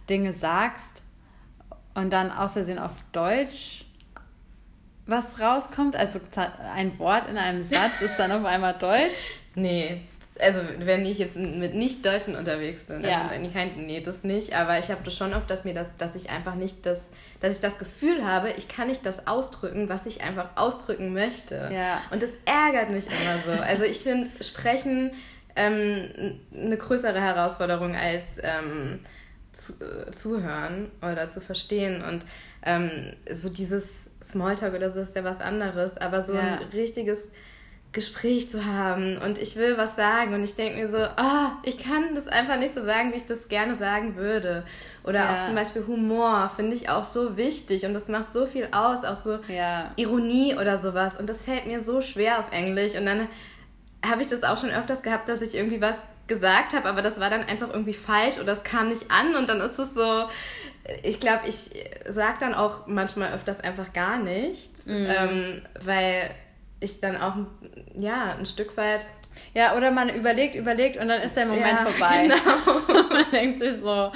[0.08, 1.02] Dinge sagst
[1.94, 3.84] und dann aus Versehen auf Deutsch
[5.06, 5.96] was rauskommt?
[5.96, 6.20] Also
[6.74, 9.38] ein Wort in einem Satz ist dann auf einmal Deutsch?
[9.54, 10.02] Nee.
[10.40, 13.28] Also wenn ich jetzt mit Nicht-Deutschen unterwegs bin, ja.
[13.28, 16.14] also kein, nee, das nicht, aber ich habe das schon oft, dass mir das, dass
[16.14, 20.06] ich einfach nicht das, dass ich das Gefühl habe, ich kann nicht das ausdrücken, was
[20.06, 21.70] ich einfach ausdrücken möchte.
[21.72, 22.00] Ja.
[22.10, 23.62] Und das ärgert mich immer so.
[23.62, 25.12] Also ich finde, sprechen
[25.56, 29.00] ähm, eine größere Herausforderung als ähm,
[29.52, 32.02] zu, äh, zuhören oder zu verstehen.
[32.02, 32.24] Und
[32.64, 33.88] ähm, so dieses
[34.22, 36.58] Smalltalk oder so ist ja was anderes, aber so ja.
[36.58, 37.18] ein richtiges
[37.92, 41.76] Gespräch zu haben und ich will was sagen und ich denke mir so, oh, ich
[41.76, 44.64] kann das einfach nicht so sagen, wie ich das gerne sagen würde.
[45.04, 45.34] Oder ja.
[45.34, 49.04] auch zum Beispiel Humor finde ich auch so wichtig und das macht so viel aus,
[49.04, 49.90] auch so ja.
[49.96, 53.28] Ironie oder sowas und das fällt mir so schwer auf Englisch und dann
[54.04, 57.20] habe ich das auch schon öfters gehabt, dass ich irgendwie was gesagt habe, aber das
[57.20, 60.28] war dann einfach irgendwie falsch oder es kam nicht an und dann ist es so,
[61.02, 61.70] ich glaube, ich
[62.08, 65.06] sage dann auch manchmal öfters einfach gar nichts, mhm.
[65.08, 66.30] ähm, weil
[66.80, 67.34] ich dann auch
[67.94, 69.04] ja ein Stück weit
[69.54, 72.28] ja, oder man überlegt, überlegt und dann ist der Moment ja, vorbei.
[72.28, 73.02] Genau.
[73.10, 74.12] man denkt sich so,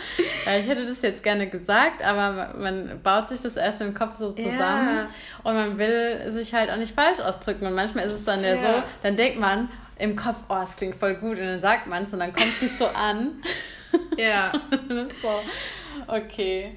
[0.46, 4.16] ja, ich hätte das jetzt gerne gesagt, aber man baut sich das erst im Kopf
[4.18, 5.09] so zusammen ja.
[5.42, 7.66] und man will sich halt auch nicht falsch ausdrücken.
[7.66, 10.76] Und manchmal ist es dann ja, ja so, dann denkt man im Kopf, oh, es
[10.76, 13.42] klingt voll gut und dann sagt man es und dann kommt es sich so an.
[14.16, 14.52] Ja.
[15.22, 15.40] so,
[16.07, 16.76] okay.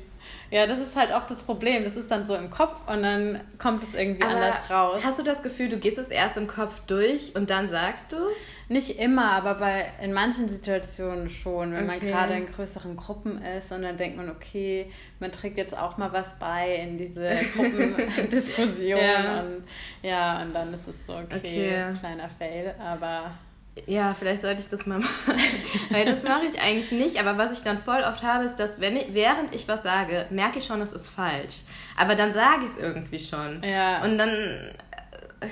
[0.51, 1.83] Ja, das ist halt oft das Problem.
[1.83, 5.01] Das ist dann so im Kopf und dann kommt es irgendwie aber anders raus.
[5.03, 8.17] Hast du das Gefühl, du gehst es erst im Kopf durch und dann sagst du?
[8.67, 11.73] Nicht immer, aber bei, in manchen Situationen schon.
[11.73, 11.99] Wenn okay.
[11.99, 15.97] man gerade in größeren Gruppen ist und dann denkt man, okay, man trägt jetzt auch
[15.97, 18.99] mal was bei in diese Gruppendiskussion.
[18.99, 19.41] ja.
[19.41, 19.63] Und,
[20.01, 21.93] ja, und dann ist es so, okay, okay.
[21.99, 23.31] kleiner Fail, aber
[23.88, 25.39] ja, vielleicht sollte ich das mal machen.
[25.89, 27.20] Weil das mache ich eigentlich nicht.
[27.20, 30.28] Aber was ich dann voll oft habe, ist, dass wenn ich, während ich was sage,
[30.30, 31.62] merke ich schon, es ist falsch.
[31.98, 33.63] Aber dann sage ich es irgendwie schon.
[33.63, 34.04] Ja.
[34.04, 34.30] Und dann.
[34.30, 35.48] Äh,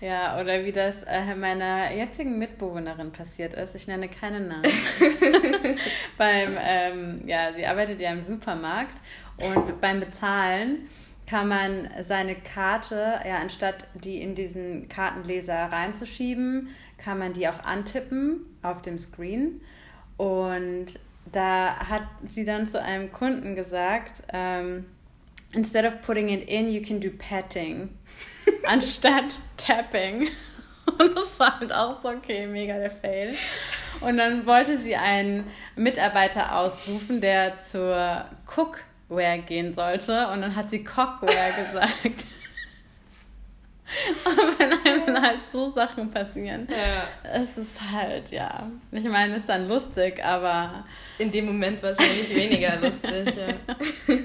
[0.00, 3.76] ja, oder wie das äh, meiner jetzigen Mitbewohnerin passiert ist.
[3.76, 4.64] Ich nenne keine Namen.
[6.18, 9.00] beim, ähm, ja, sie arbeitet ja im Supermarkt
[9.38, 10.88] und beim Bezahlen
[11.32, 16.68] kann man seine Karte, ja, anstatt die in diesen Kartenleser reinzuschieben,
[17.02, 19.60] kann man die auch antippen auf dem Screen.
[20.16, 20.98] Und
[21.30, 24.86] da hat sie dann zu einem Kunden gesagt, ähm,
[25.52, 27.90] instead of putting it in, you can do patting,
[28.68, 30.28] anstatt tapping.
[30.84, 33.36] Und das war halt auch so, okay, mega der Fail.
[34.00, 40.28] Und dann wollte sie einen Mitarbeiter ausrufen, der zur Cookware gehen sollte.
[40.28, 42.24] Und dann hat sie Cockware gesagt.
[44.24, 47.08] Aber wenn einem halt so Sachen passieren, ja.
[47.32, 48.70] es ist halt, ja.
[48.90, 50.84] Ich meine, ist dann lustig, aber.
[51.18, 54.14] In dem Moment wahrscheinlich weniger lustig, ja.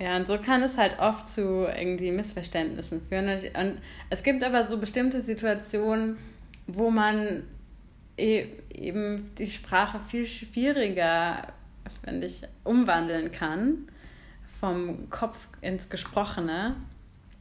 [0.00, 3.28] Ja, und so kann es halt oft zu irgendwie Missverständnissen führen.
[3.28, 3.78] Und
[4.10, 6.18] es gibt aber so bestimmte Situationen,
[6.66, 7.44] wo man
[8.16, 11.46] e eben die Sprache viel schwieriger,
[12.04, 13.86] finde ich, umwandeln kann
[14.60, 16.76] vom Kopf ins Gesprochene.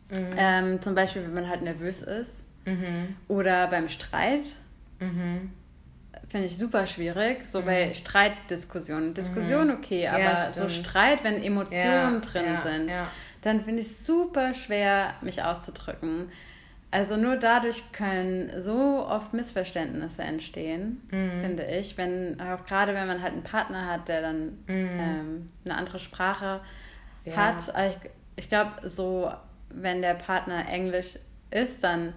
[0.10, 0.36] Mhm.
[0.38, 2.44] Ähm, zum Beispiel, wenn man halt nervös ist.
[2.66, 3.16] Mhm.
[3.28, 4.48] Oder beim Streit.
[5.00, 5.52] Mhm.
[6.28, 7.46] Finde ich super schwierig.
[7.46, 7.94] So bei mhm.
[7.94, 9.14] Streitdiskussionen.
[9.14, 9.74] Diskussion mhm.
[9.76, 12.92] okay, aber ja, so Streit, wenn Emotionen ja, drin ja, sind,
[13.42, 16.30] dann finde ich es super schwer, mich auszudrücken.
[16.92, 21.42] Also nur dadurch können so oft Missverständnisse entstehen, mhm.
[21.42, 21.98] finde ich.
[21.98, 26.62] Wenn, auch gerade wenn man halt einen Partner hat, der dann ähm, eine andere Sprache
[27.26, 27.36] ja.
[27.36, 27.74] hat.
[27.88, 29.32] Ich, ich glaube, so,
[29.70, 31.18] wenn der Partner Englisch
[31.52, 32.14] ist, dann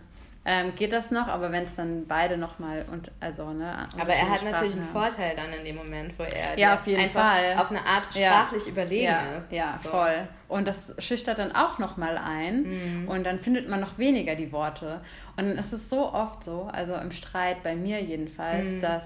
[0.49, 3.89] ähm, geht das noch, aber wenn es dann beide nochmal und also ne.
[4.01, 4.93] Aber er hat natürlich einen haben.
[4.93, 8.65] Vorteil dann in dem Moment, wo er ja auf jeden Fall auf eine Art sprachlich
[8.65, 8.71] ja.
[8.71, 9.39] überlegen ja.
[9.39, 9.53] ist.
[9.53, 9.89] Ja, so.
[9.89, 10.29] voll.
[10.47, 13.09] Und das schüchtert dann auch nochmal ein mhm.
[13.09, 15.01] und dann findet man noch weniger die Worte.
[15.37, 18.81] Und es ist so oft so, also im Streit bei mir jedenfalls, mhm.
[18.81, 19.03] dass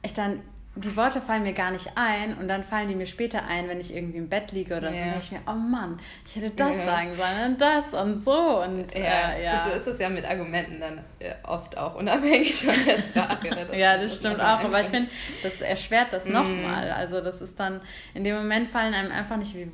[0.00, 0.40] ich dann
[0.84, 3.80] die Worte fallen mir gar nicht ein und dann fallen die mir später ein, wenn
[3.80, 4.92] ich irgendwie im Bett liege oder yeah.
[4.92, 4.98] so.
[4.98, 6.84] Dann denke ich mir, oh Mann, ich hätte das yeah.
[6.84, 8.62] sagen sollen und das und so.
[8.62, 9.32] Und, ja.
[9.32, 9.64] Äh, ja.
[9.64, 13.48] Und so ist es ja mit Argumenten dann äh, oft auch unabhängig von der Sprache.
[13.48, 13.78] Ne?
[13.78, 14.64] ja, das stimmt auch.
[14.64, 15.08] Aber ich finde,
[15.42, 16.32] das erschwert das mm.
[16.32, 16.90] nochmal.
[16.92, 17.80] Also das ist dann,
[18.14, 19.70] in dem Moment fallen einem einfach nicht wie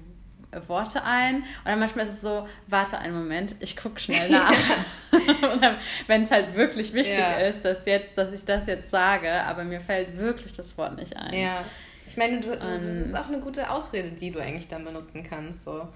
[0.69, 1.37] Worte ein.
[1.37, 4.53] Und dann manchmal ist es so, warte einen Moment, ich gucke schnell nach.
[6.07, 7.37] Wenn es halt wirklich wichtig ja.
[7.38, 11.17] ist, dass, jetzt, dass ich das jetzt sage, aber mir fällt wirklich das Wort nicht
[11.17, 11.35] ein.
[11.35, 11.64] Ja.
[12.07, 15.64] Ich meine, du, das ist auch eine gute Ausrede, die du eigentlich dann benutzen kannst.
[15.64, 15.88] So.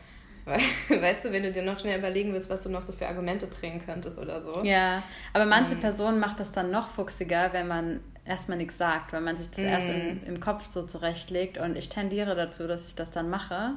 [0.88, 3.47] Weißt du, wenn du dir noch schnell überlegen willst, was du noch so für Argumente
[3.47, 4.62] bringen könntest oder so.
[4.64, 5.81] Ja, aber manche um.
[5.81, 9.58] Personen macht das dann noch fuchsiger, wenn man erstmal nichts sagt, weil man sich das
[9.58, 9.66] mm.
[9.66, 13.72] erst im, im Kopf so zurechtlegt und ich tendiere dazu, dass ich das dann mache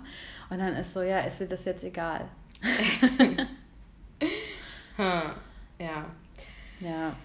[0.49, 2.27] und dann ist so, ja, ist dir das jetzt egal?
[4.97, 5.31] hm.
[5.79, 6.05] Ja.
[6.79, 7.15] Ja.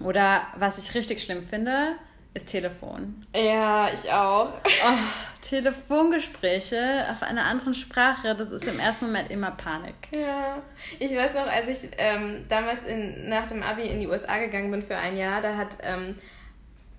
[0.00, 1.96] Oder was ich richtig schlimm finde,
[2.34, 3.20] ist Telefon.
[3.34, 4.52] Ja, ich auch.
[4.64, 4.98] Oh,
[5.42, 9.94] Telefongespräche auf einer anderen Sprache, das ist im ersten Moment immer Panik.
[10.12, 10.62] Ja,
[10.98, 14.70] ich weiß noch, als ich ähm, damals in, nach dem Abi in die USA gegangen
[14.70, 16.14] bin für ein Jahr, da hat ähm,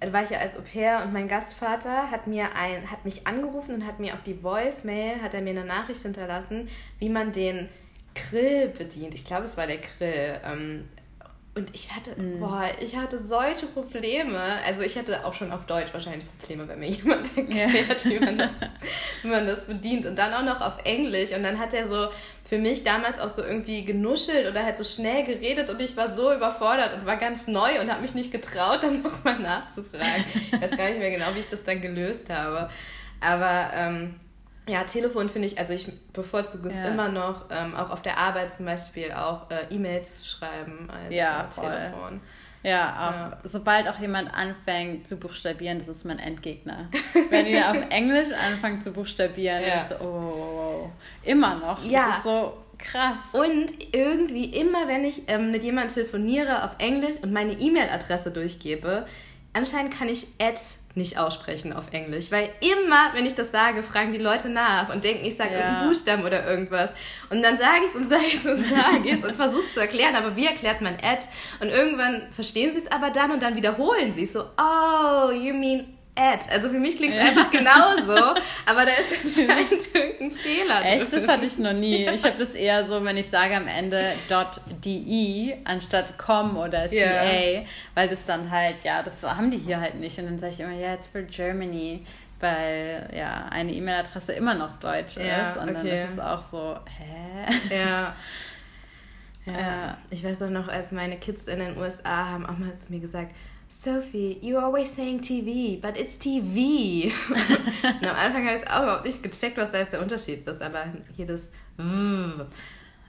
[0.01, 3.27] da war ich ja als Au pair und mein Gastvater hat mir ein, hat mich
[3.27, 7.31] angerufen und hat mir auf die Voicemail, hat er mir eine Nachricht hinterlassen, wie man
[7.31, 7.69] den
[8.15, 9.13] Grill bedient.
[9.13, 10.41] Ich glaube, es war der Grill.
[10.43, 10.89] Ähm,
[11.53, 12.39] und ich hatte, mm.
[12.39, 14.39] boah, ich hatte solche Probleme.
[14.65, 18.11] Also ich hatte auch schon auf Deutsch wahrscheinlich Probleme, wenn mir jemand erklärt, yeah.
[18.11, 18.51] wie, man das,
[19.21, 20.05] wie man das bedient.
[20.05, 21.33] Und dann auch noch auf Englisch.
[21.33, 22.07] Und dann hat er so
[22.51, 26.11] für mich damals auch so irgendwie genuschelt oder halt so schnell geredet und ich war
[26.11, 30.25] so überfordert und war ganz neu und habe mich nicht getraut, dann nochmal nachzufragen.
[30.33, 32.69] Ich weiß gar nicht mehr genau, wie ich das dann gelöst habe.
[33.21, 34.15] Aber ähm,
[34.71, 36.85] ja, Telefon finde ich, also ich bevorzuge es ja.
[36.85, 41.13] immer noch, ähm, auch auf der Arbeit zum Beispiel auch äh, E-Mails zu schreiben als
[41.13, 42.21] ja, äh, Telefon.
[42.63, 43.37] Ja, auch, ja.
[43.43, 46.89] sobald auch jemand anfängt zu buchstabieren, das ist mein Endgegner.
[47.29, 49.79] Wenn ihr auf Englisch anfangt zu buchstabieren, ja.
[49.79, 50.91] ist so, oh,
[51.23, 51.83] immer noch.
[51.83, 52.07] Ja.
[52.07, 53.19] Das ist so krass.
[53.33, 59.05] Und irgendwie immer, wenn ich ähm, mit jemandem telefoniere auf Englisch und meine E-Mail-Adresse durchgebe,
[59.53, 60.59] anscheinend kann ich Ed
[60.95, 65.03] nicht aussprechen auf Englisch, weil immer, wenn ich das sage, fragen die Leute nach und
[65.03, 65.59] denken, ich sage ja.
[65.59, 66.91] irgendeinen Buchstaben oder irgendwas.
[67.29, 69.63] Und dann sage ich es und sage ich es und sage ich es und versuche
[69.63, 71.27] es zu erklären, aber wie erklärt man Ed?
[71.59, 75.53] Und irgendwann verstehen sie es aber dann und dann wiederholen sie es so, oh, you
[75.53, 76.45] mean Ad.
[76.51, 80.99] Also für mich klingt es einfach genauso, aber da ist anscheinend irgendein Fehler drin.
[80.99, 81.13] Echt?
[81.13, 82.05] Das hatte ich noch nie.
[82.09, 84.13] Ich habe das eher so, wenn ich sage am Ende
[84.83, 87.63] .de anstatt .com oder .ca, yeah.
[87.95, 90.19] weil das dann halt, ja, das haben die hier halt nicht.
[90.19, 92.05] Und dann sage ich immer, ja, it's for Germany
[92.41, 95.73] weil ja eine E-Mail-Adresse immer noch deutsch ja, ist und okay.
[95.73, 97.75] dann ist es auch so, hä?
[97.75, 98.15] Ja.
[99.45, 99.59] ja.
[99.59, 99.97] ja.
[100.09, 102.99] Ich weiß auch noch, als meine Kids in den USA haben auch mal zu mir
[102.99, 103.31] gesagt,
[103.71, 107.05] Sophie, you always saying TV, but it's TV.
[107.29, 110.45] und am Anfang habe ich es auch überhaupt nicht gecheckt, was da jetzt der Unterschied
[110.45, 111.43] ist, aber hier das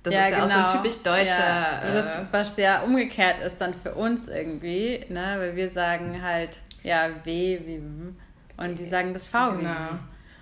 [0.05, 0.44] das ja, ist ja genau.
[0.44, 0.77] auch so ein genau.
[0.77, 1.38] typisch deutscher.
[1.38, 5.35] Ja, das, äh, was ja umgekehrt ist dann für uns irgendwie, ne?
[5.38, 8.12] weil wir sagen halt, ja, W wie W
[8.57, 9.70] und die sagen das V genau.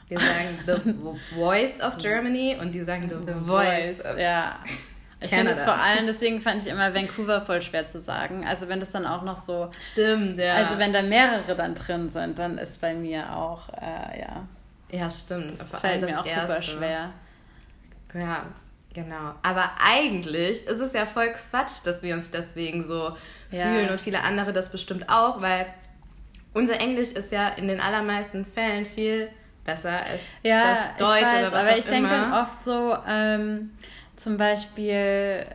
[0.08, 3.96] wie Wir sagen the voice of Germany und die sagen the, the voice.
[3.96, 4.18] voice.
[4.18, 4.58] ja.
[5.22, 8.46] Ich finde es vor allem, deswegen fand ich immer Vancouver voll schwer zu sagen.
[8.46, 9.70] Also wenn das dann auch noch so.
[9.80, 10.54] Stimmt, ja.
[10.54, 14.46] Also wenn da mehrere dann drin sind, dann ist bei mir auch, äh, ja.
[14.90, 15.60] Ja, stimmt.
[15.60, 16.46] Das fällt mir auch erste.
[16.46, 17.10] super schwer.
[18.14, 18.46] Ja,
[18.94, 19.34] genau.
[19.42, 23.14] Aber eigentlich ist es ja voll Quatsch, dass wir uns deswegen so
[23.50, 23.64] ja.
[23.64, 25.66] fühlen und viele andere das bestimmt auch, weil
[26.54, 29.28] unser Englisch ist ja in den allermeisten Fällen viel
[29.64, 33.70] besser als ja, das Deutsch weiß, oder was aber ich denke dann oft so, ähm,
[34.20, 35.46] zum Beispiel,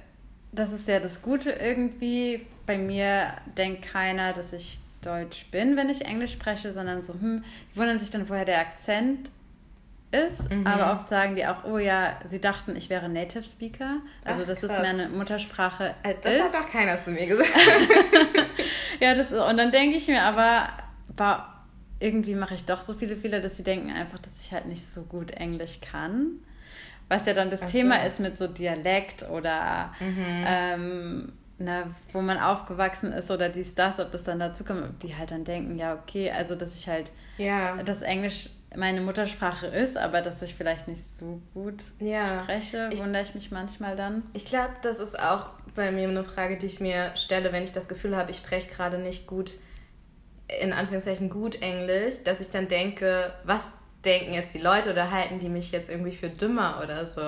[0.51, 2.45] das ist ja das Gute irgendwie.
[2.65, 7.43] Bei mir denkt keiner, dass ich Deutsch bin, wenn ich Englisch spreche, sondern so, hm,
[7.71, 9.29] die wundern sich dann, woher der Akzent
[10.11, 10.51] ist.
[10.51, 10.65] Mhm.
[10.65, 13.97] Aber oft sagen die auch, oh ja, sie dachten, ich wäre Native Speaker.
[14.23, 15.93] Also, Ach, das ist meine Muttersprache.
[16.01, 16.43] Also das ist.
[16.43, 17.51] hat doch keiner zu mir gesagt.
[18.99, 20.69] ja, das ist, und dann denke ich mir aber,
[21.99, 24.89] irgendwie mache ich doch so viele Fehler, dass sie denken einfach, dass ich halt nicht
[24.89, 26.39] so gut Englisch kann
[27.07, 28.07] was ja dann das Ach Thema so.
[28.07, 30.45] ist mit so Dialekt oder mhm.
[30.47, 35.15] ähm, ne, wo man aufgewachsen ist oder dies, das, ob das dann dazu kommt, die
[35.15, 37.81] halt dann denken, ja, okay, also dass ich halt ja.
[37.83, 42.43] das Englisch meine Muttersprache ist, aber dass ich vielleicht nicht so gut ja.
[42.43, 44.23] spreche, wundere ich mich manchmal dann.
[44.33, 47.71] Ich glaube, das ist auch bei mir eine Frage, die ich mir stelle, wenn ich
[47.71, 49.53] das Gefühl habe, ich spreche gerade nicht gut,
[50.61, 53.71] in Anführungszeichen gut Englisch, dass ich dann denke, was
[54.05, 57.21] denken jetzt die Leute oder halten die mich jetzt irgendwie für dümmer oder so.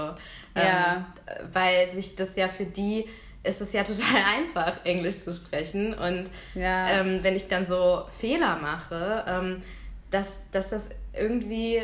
[0.59, 0.95] Ja.
[0.95, 1.03] Ähm,
[1.51, 3.05] weil sich das ja für die
[3.43, 5.93] ist es ja total einfach, Englisch zu sprechen.
[5.93, 6.89] Und ja.
[6.89, 9.63] ähm, wenn ich dann so Fehler mache, ähm,
[10.11, 11.81] dass, dass das irgendwie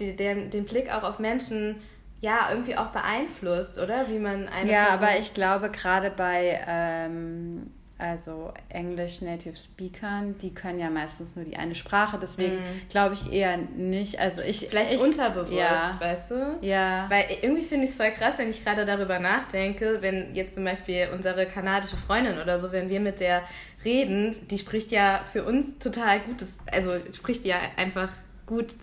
[0.00, 1.76] die, den, den Blick auch auf Menschen
[2.20, 4.08] ja irgendwie auch beeinflusst, oder?
[4.08, 10.36] Wie man eine Ja, Person aber ich glaube gerade bei ähm, also English Native Speakern,
[10.38, 12.88] die können ja meistens nur die eine Sprache, deswegen mm.
[12.90, 14.18] glaube ich eher nicht.
[14.18, 15.92] Also ich vielleicht ich, unterbewusst, ja.
[16.00, 16.58] weißt du?
[16.60, 17.08] Ja.
[17.08, 20.64] Weil irgendwie finde ich es voll krass, wenn ich gerade darüber nachdenke, wenn jetzt zum
[20.64, 23.42] Beispiel unsere kanadische Freundin oder so, wenn wir mit der
[23.84, 28.10] reden, die spricht ja für uns total gutes, also spricht ja einfach
[28.46, 28.74] gut,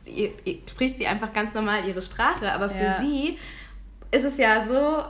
[0.67, 3.02] spricht sie einfach ganz normal ihre Sprache, aber für ja.
[3.02, 3.38] sie
[4.12, 5.04] ist es ja so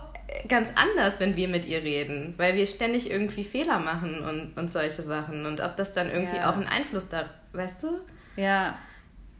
[0.47, 4.69] ganz anders, wenn wir mit ihr reden, weil wir ständig irgendwie Fehler machen und, und
[4.69, 5.45] solche Sachen.
[5.45, 6.49] Und ob das dann irgendwie ja.
[6.49, 7.99] auch einen Einfluss da, weißt du?
[8.35, 8.77] Ja.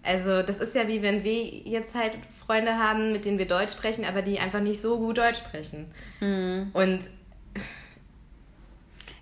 [0.04, 3.74] Also, das ist ja wie wenn wir jetzt halt Freunde haben, mit denen wir Deutsch
[3.74, 5.94] sprechen, aber die einfach nicht so gut Deutsch sprechen.
[6.20, 6.72] Mhm.
[6.74, 7.02] Und.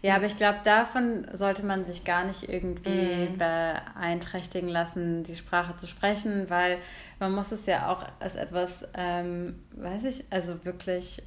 [0.02, 3.38] Ja, aber ich glaube, davon sollte man sich gar nicht irgendwie mhm.
[3.38, 6.78] beeinträchtigen lassen, die Sprache zu sprechen, weil
[7.20, 11.22] man muss es ja auch als etwas, ähm, weiß ich, also wirklich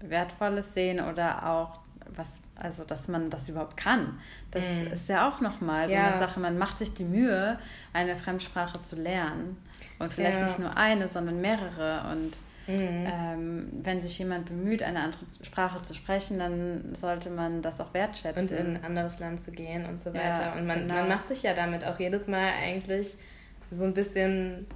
[0.00, 1.80] Wertvolles sehen oder auch
[2.14, 4.18] was, also dass man das überhaupt kann.
[4.50, 4.92] Das mm.
[4.92, 6.06] ist ja auch nochmal so ja.
[6.06, 6.40] eine Sache.
[6.40, 7.58] Man macht sich die Mühe,
[7.92, 9.56] eine Fremdsprache zu lernen.
[9.98, 10.44] Und vielleicht ja.
[10.44, 12.10] nicht nur eine, sondern mehrere.
[12.12, 13.06] Und mm.
[13.06, 17.92] ähm, wenn sich jemand bemüht, eine andere Sprache zu sprechen, dann sollte man das auch
[17.94, 18.42] wertschätzen.
[18.42, 20.42] Und in ein anderes Land zu gehen und so weiter.
[20.42, 20.94] Ja, und man, genau.
[20.94, 23.16] man macht sich ja damit auch jedes Mal eigentlich
[23.70, 24.66] so ein bisschen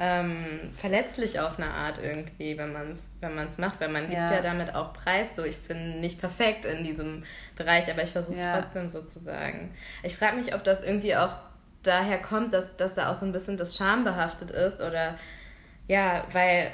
[0.00, 4.14] ähm, verletzlich auf eine Art irgendwie, wenn man es wenn man's macht, weil man gibt
[4.14, 4.32] ja.
[4.32, 5.28] ja damit auch Preis.
[5.34, 7.24] So, ich bin nicht perfekt in diesem
[7.56, 8.60] Bereich, aber ich versuche es ja.
[8.60, 9.74] trotzdem sozusagen.
[10.04, 11.36] Ich frage mich, ob das irgendwie auch
[11.82, 15.16] daher kommt, dass, dass da auch so ein bisschen das Scham behaftet ist oder
[15.88, 16.70] ja, weil,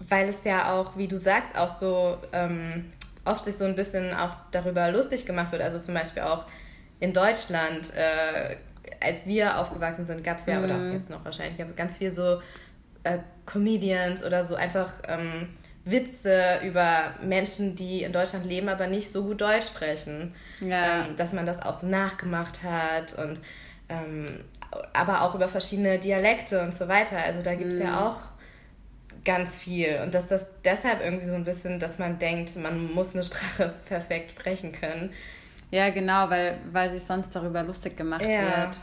[0.00, 2.92] weil es ja auch, wie du sagst, auch so ähm,
[3.24, 5.62] oft sich so ein bisschen auch darüber lustig gemacht wird.
[5.62, 6.46] Also zum Beispiel auch
[6.98, 8.56] in Deutschland äh,
[9.00, 10.64] als wir aufgewachsen sind, gab es ja, mhm.
[10.64, 12.40] oder jetzt noch wahrscheinlich, ganz viel so
[13.04, 15.48] äh, Comedians oder so einfach ähm,
[15.84, 20.34] Witze über Menschen, die in Deutschland leben, aber nicht so gut Deutsch sprechen.
[20.60, 21.06] Ja.
[21.06, 23.40] Ähm, dass man das auch so nachgemacht hat und
[23.88, 24.40] ähm,
[24.92, 27.16] aber auch über verschiedene Dialekte und so weiter.
[27.18, 27.86] Also da gibt es mhm.
[27.86, 28.16] ja auch
[29.24, 30.00] ganz viel.
[30.02, 33.74] Und dass das deshalb irgendwie so ein bisschen, dass man denkt, man muss eine Sprache
[33.86, 35.12] perfekt sprechen können.
[35.70, 38.66] Ja, genau, weil, weil sich sonst darüber lustig gemacht ja.
[38.66, 38.76] wird.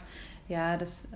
[0.47, 1.07] Ja, das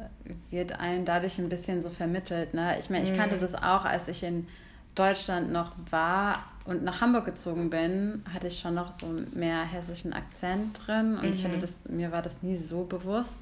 [0.50, 2.54] wird einem dadurch ein bisschen so vermittelt.
[2.54, 2.78] Ne?
[2.80, 3.42] Ich meine, ich kannte mhm.
[3.42, 4.48] das auch, als ich in
[4.96, 10.14] Deutschland noch war und nach Hamburg gezogen bin, hatte ich schon noch so mehr hessischen
[10.14, 11.16] Akzent drin.
[11.16, 11.32] Und mhm.
[11.32, 13.40] ich hatte das, mir war das nie so bewusst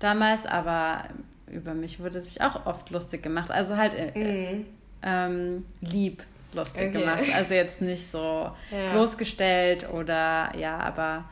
[0.00, 1.04] damals, aber
[1.46, 3.50] über mich wurde sich auch oft lustig gemacht.
[3.50, 4.66] Also halt äh, mhm.
[5.02, 7.00] ähm, lieb lustig okay.
[7.00, 7.24] gemacht.
[7.34, 8.92] Also jetzt nicht so ja.
[8.92, 11.24] bloßgestellt oder ja, aber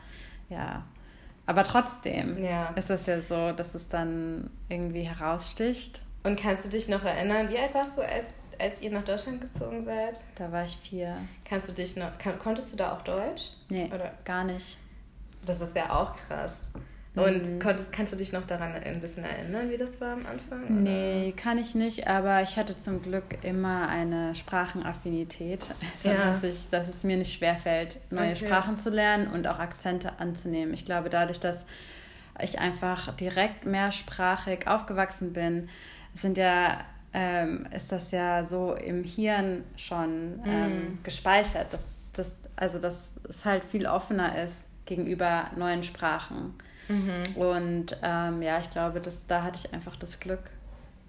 [0.49, 0.83] ja.
[1.49, 2.67] Aber trotzdem ja.
[2.75, 5.99] ist es ja so, dass es dann irgendwie heraussticht.
[6.21, 9.41] Und kannst du dich noch erinnern, wie alt warst du, als, als ihr nach Deutschland
[9.41, 10.19] gezogen seid?
[10.35, 11.17] Da war ich vier.
[11.45, 13.53] Kannst du dich noch, kann, konntest du da auch Deutsch?
[13.67, 14.11] Nee, Oder?
[14.25, 14.77] gar nicht.
[15.43, 16.57] Das ist ja auch krass.
[17.25, 17.59] Und mhm.
[17.59, 20.63] konntest, kannst du dich noch daran ein bisschen erinnern, wie das war am Anfang?
[20.63, 20.71] Oder?
[20.71, 25.67] Nee, kann ich nicht, aber ich hatte zum Glück immer eine Sprachenaffinität,
[26.03, 26.31] also ja.
[26.31, 28.45] dass, ich, dass es mir nicht schwerfällt, neue okay.
[28.45, 30.73] Sprachen zu lernen und auch Akzente anzunehmen.
[30.73, 31.65] Ich glaube, dadurch, dass
[32.41, 35.69] ich einfach direkt mehrsprachig aufgewachsen bin,
[36.13, 36.79] sind ja,
[37.13, 40.99] ähm, ist das ja so im Hirn schon ähm, mhm.
[41.03, 42.95] gespeichert, dass, dass, also dass
[43.27, 46.55] es halt viel offener ist gegenüber neuen Sprachen.
[46.89, 47.35] Mhm.
[47.35, 50.49] Und ähm, ja, ich glaube, dass, da hatte ich einfach das Glück,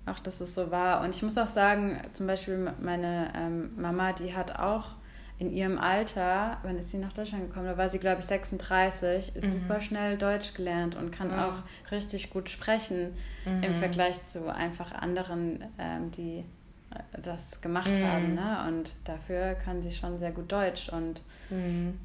[0.07, 1.01] auch dass es so war.
[1.01, 4.93] Und ich muss auch sagen, zum Beispiel meine ähm, Mama, die hat auch
[5.39, 7.67] in ihrem Alter, wann ist sie nach Deutschland gekommen?
[7.67, 9.51] Da war sie, glaube ich, 36, ist mhm.
[9.51, 11.49] super schnell Deutsch gelernt und kann ja.
[11.49, 13.15] auch richtig gut sprechen
[13.47, 13.63] mhm.
[13.63, 16.45] im Vergleich zu einfach anderen, ähm, die
[16.91, 18.07] äh, das gemacht mhm.
[18.07, 18.35] haben.
[18.35, 18.65] Ne?
[18.69, 20.91] Und dafür kann sie schon sehr gut Deutsch.
[20.91, 21.99] Und mhm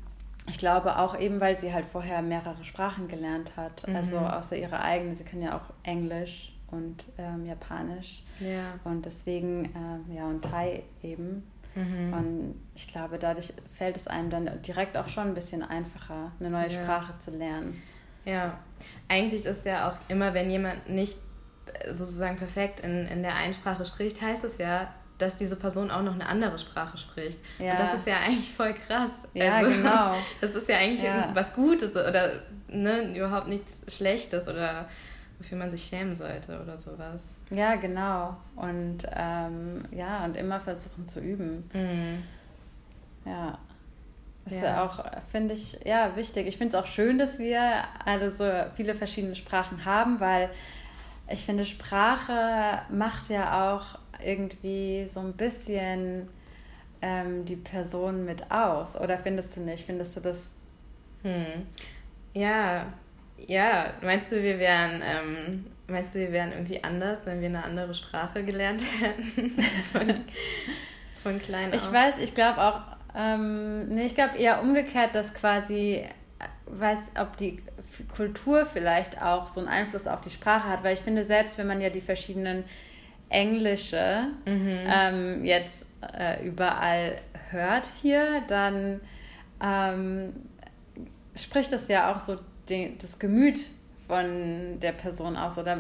[0.48, 3.96] ich glaube auch eben, weil sie halt vorher mehrere Sprachen gelernt hat, mhm.
[3.96, 5.16] also außer ihre eigene.
[5.16, 8.24] Sie kann ja auch Englisch und ähm, Japanisch.
[8.40, 8.80] Ja.
[8.84, 11.44] Und deswegen, ähm, ja, und Thai eben.
[11.74, 12.14] Mhm.
[12.14, 16.50] Und ich glaube, dadurch fällt es einem dann direkt auch schon ein bisschen einfacher, eine
[16.50, 16.70] neue ja.
[16.70, 17.82] Sprache zu lernen.
[18.24, 18.58] Ja,
[19.08, 21.18] eigentlich ist ja auch immer, wenn jemand nicht
[21.92, 26.02] sozusagen perfekt in, in der einen Sprache spricht, heißt es ja, dass diese Person auch
[26.02, 27.40] noch eine andere Sprache spricht.
[27.60, 27.72] Ja.
[27.72, 29.12] Und das ist ja eigentlich voll krass.
[29.34, 30.16] Ja, also, genau.
[30.42, 31.30] Das ist ja eigentlich ja.
[31.34, 32.32] was Gutes oder
[32.68, 34.88] ne, überhaupt nichts Schlechtes oder
[35.38, 37.30] wofür man sich schämen sollte oder sowas.
[37.50, 38.38] Ja, genau.
[38.56, 41.70] Und ähm, ja, und immer versuchen zu üben.
[41.74, 42.24] Mhm.
[43.26, 43.58] Ja.
[44.46, 44.60] Das ja.
[44.60, 46.48] ist ja auch, finde ich, ja, wichtig.
[46.48, 48.46] Ich finde es auch schön, dass wir alle so
[48.76, 50.52] viele verschiedene Sprachen haben, weil
[51.28, 56.28] ich finde, Sprache macht ja auch irgendwie so ein bisschen
[57.02, 58.96] ähm, die Person mit aus.
[58.96, 59.86] Oder findest du nicht?
[59.86, 60.38] Findest du das?
[61.24, 61.66] Hm.
[62.34, 62.88] Ja,
[63.48, 63.94] ja.
[64.02, 67.94] Meinst du, wir wären, ähm, meinst du, wir wären irgendwie anders, wenn wir eine andere
[67.94, 69.62] Sprache gelernt hätten?
[69.92, 70.26] von,
[71.22, 71.76] von klein auf?
[71.76, 72.82] Ich weiß, ich glaube auch,
[73.16, 76.08] ähm, nee, ich glaube eher umgekehrt, dass quasi, äh,
[76.66, 77.62] weiß, ob die
[78.14, 81.68] Kultur vielleicht auch so einen Einfluss auf die Sprache hat, weil ich finde, selbst wenn
[81.68, 82.66] man ja die verschiedenen
[83.36, 84.80] Englische mhm.
[84.88, 85.86] ähm, jetzt
[86.18, 87.18] äh, überall
[87.52, 89.02] hört hier, dann
[89.62, 90.34] ähm,
[91.36, 92.38] spricht das ja auch so
[92.70, 93.60] den, das Gemüt
[94.08, 95.58] von der Person aus.
[95.58, 95.80] Oder,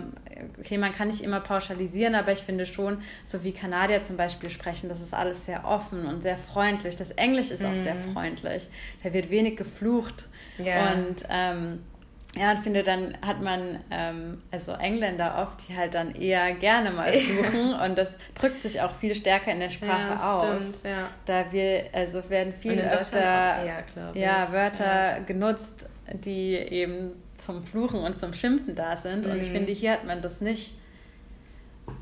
[0.60, 4.49] okay, man kann nicht immer pauschalisieren, aber ich finde schon, so wie Kanadier zum Beispiel
[4.49, 6.95] sprechen, das ist alles sehr offen und sehr freundlich.
[6.95, 7.84] Das Englisch ist auch mm.
[7.84, 8.14] sehr mhm.
[8.14, 8.68] freundlich.
[9.03, 10.28] Da wird wenig geflucht.
[10.60, 10.93] Yeah.
[10.93, 11.80] Und ähm,
[12.38, 16.91] ja, und finde, dann hat man ähm, also Engländer oft, die halt dann eher gerne
[16.91, 18.09] mal fluchen und das
[18.39, 20.57] drückt sich auch viel stärker in der Sprache ja, aus.
[20.57, 21.09] Stimmt, ja.
[21.25, 23.83] Da wir, also werden viel öfter eher,
[24.13, 25.19] ja, Wörter ja.
[25.19, 25.86] genutzt,
[26.25, 29.25] die eben zum Fluchen und zum Schimpfen da sind.
[29.25, 29.31] Mhm.
[29.31, 29.53] Und ich mhm.
[29.53, 30.73] finde, hier hat man das nicht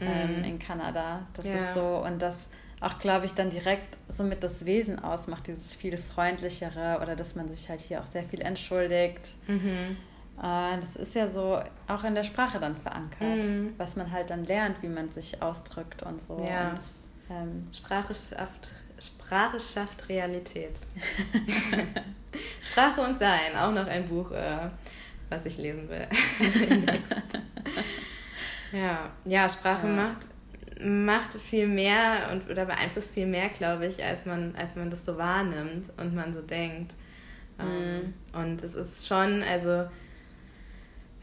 [0.02, 0.44] ähm, mhm.
[0.46, 1.28] in Kanada.
[1.36, 2.48] Das ist so, und das
[2.82, 7.50] auch, glaube ich, dann direkt somit das Wesen ausmacht, dieses viel freundlichere oder dass man
[7.50, 9.36] sich halt hier auch sehr viel entschuldigt.
[9.48, 9.98] Mhm
[10.38, 13.74] das ist ja so auch in der Sprache dann verankert, mhm.
[13.78, 16.44] was man halt dann lernt, wie man sich ausdrückt und so.
[16.48, 16.70] Ja.
[16.70, 16.96] Und das,
[17.30, 20.76] ähm Sprache, schafft, Sprache schafft Realität.
[22.62, 24.70] Sprache und Sein, auch noch ein Buch, äh,
[25.30, 26.08] was ich lesen will.
[28.72, 29.12] ja.
[29.26, 29.94] ja, Sprache ja.
[29.94, 30.28] macht
[30.84, 35.06] macht viel mehr und oder beeinflusst viel mehr, glaube ich, als man, als man das
[35.06, 36.94] so wahrnimmt und man so denkt.
[37.58, 38.14] Mhm.
[38.34, 39.86] Um, und es ist schon, also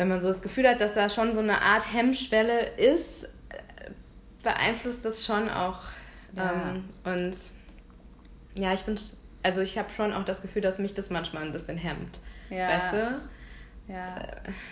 [0.00, 3.28] wenn man so das Gefühl hat, dass da schon so eine Art Hemmschwelle ist,
[4.42, 5.80] beeinflusst das schon auch.
[6.34, 6.72] Ja.
[6.74, 7.36] Ähm, und
[8.54, 8.98] ja, ich bin,
[9.42, 12.18] also ich habe schon auch das Gefühl, dass mich das manchmal ein bisschen hemmt.
[12.48, 12.68] Ja.
[12.68, 13.20] Weißt du?
[13.90, 14.14] Ja,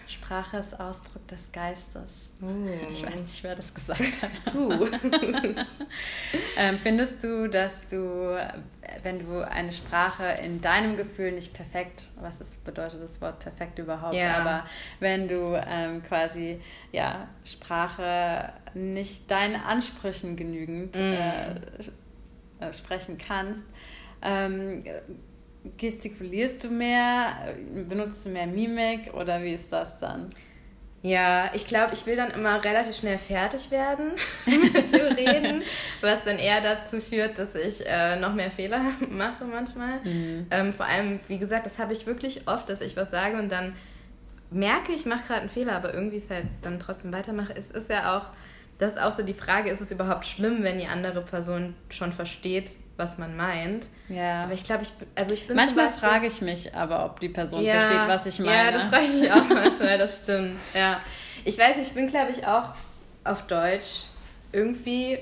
[0.07, 2.29] Sprache ist Ausdruck des Geistes.
[2.41, 2.47] Oh.
[2.89, 4.55] Ich weiß nicht, wer das gesagt hat.
[4.55, 4.85] Du.
[6.57, 8.39] ähm, findest du, dass du,
[9.03, 13.81] wenn du eine Sprache in deinem Gefühl nicht perfekt, was ist, bedeutet das Wort perfekt
[13.81, 14.37] überhaupt, ja.
[14.37, 14.67] aber
[15.01, 16.61] wenn du ähm, quasi
[16.93, 20.99] ja, Sprache nicht deinen Ansprüchen genügend mm.
[20.99, 21.55] äh,
[22.61, 23.63] äh, sprechen kannst,
[24.23, 24.85] ähm,
[25.77, 27.55] gestikulierst du mehr?
[27.89, 30.29] Benutzt du mehr Mimik oder wie ist das dann?
[31.03, 34.13] Ja, ich glaube, ich will dann immer relativ schnell fertig werden
[34.47, 35.63] mit dem Reden,
[36.01, 40.01] was dann eher dazu führt, dass ich äh, noch mehr Fehler mache manchmal.
[40.03, 40.47] Mhm.
[40.51, 43.53] Ähm, vor allem, wie gesagt, das habe ich wirklich oft, dass ich was sage und
[43.53, 43.75] dann
[44.51, 47.55] merke, ich mache gerade einen Fehler, aber irgendwie es halt dann trotzdem weitermache.
[47.55, 48.27] Es ist ja auch,
[48.79, 52.13] das ist auch so die Frage, ist es überhaupt schlimm, wenn die andere Person schon
[52.13, 53.87] versteht, was man meint.
[54.09, 54.45] Ja.
[54.45, 57.29] Aber ich glaube, ich, also ich bin Manchmal Beispiel, frage ich mich aber, ob die
[57.29, 58.53] Person ja, versteht, was ich meine.
[58.53, 60.59] Ja, das frage ich mich auch manchmal, das stimmt.
[60.75, 61.01] Ja.
[61.45, 62.73] Ich weiß nicht, ich bin, glaube ich, auch
[63.25, 64.07] auf Deutsch
[64.53, 65.19] irgendwie,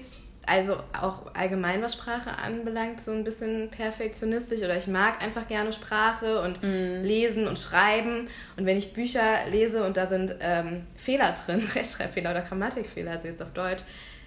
[0.47, 5.73] also auch allgemein, was Sprache anbelangt, so ein bisschen perfektionistisch oder ich mag einfach gerne
[5.73, 7.05] Sprache und mm.
[7.05, 8.29] lesen und schreiben.
[8.57, 13.29] Und wenn ich Bücher lese und da sind ähm, Fehler drin, Rechtschreibfehler oder Grammatikfehler, also
[13.29, 13.83] jetzt auf Deutsch,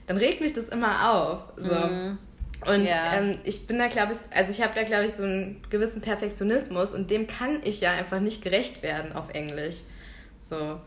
[0.06, 1.54] dann regt mich das immer auf.
[1.58, 1.74] So.
[1.74, 2.18] Mm.
[2.66, 3.14] Und ja.
[3.14, 6.01] ähm, ich bin da, glaube ich, also ich habe da, glaube ich, so einen gewissen
[6.01, 9.78] Perfektionismus und dem kann ich ja einfach nicht gerecht werden auf Englisch.
[10.41, 10.80] So.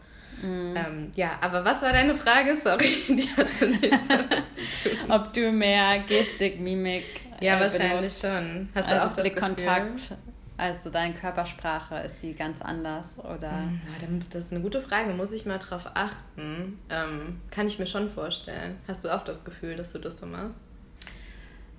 [0.43, 0.77] Mm.
[0.77, 2.57] Ähm, ja, aber was war deine Frage?
[2.63, 4.99] Sorry, die hatte nicht so zu tun.
[5.11, 7.05] Ob du mehr Gestik, Mimik.
[7.41, 8.23] Ja, äh, wahrscheinlich benutzt.
[8.23, 8.69] schon.
[8.75, 9.41] Hast du also auch das Gefühl?
[9.41, 10.17] Kontakt,
[10.59, 13.53] also deine Körpersprache, ist sie ganz anders oder?
[13.53, 16.79] Mm, das ist eine gute Frage, muss ich mal drauf achten.
[16.91, 18.79] Ähm, kann ich mir schon vorstellen.
[18.87, 20.61] Hast du auch das Gefühl, dass du das so machst?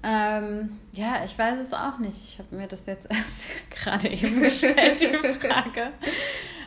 [0.04, 2.18] Ähm, ja, ich weiß es auch nicht.
[2.18, 5.92] Ich habe mir das jetzt erst gerade eben gestellt, die Frage.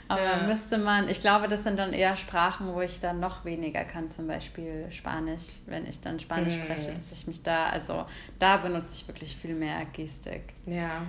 [0.09, 0.47] Aber ja.
[0.47, 4.11] müsste man, ich glaube, das sind dann eher Sprachen, wo ich dann noch weniger kann,
[4.11, 6.63] zum Beispiel Spanisch, wenn ich dann Spanisch mhm.
[6.63, 8.07] spreche, dass ich mich da, also
[8.39, 10.55] da benutze ich wirklich viel mehr Gestik.
[10.65, 11.03] Ja.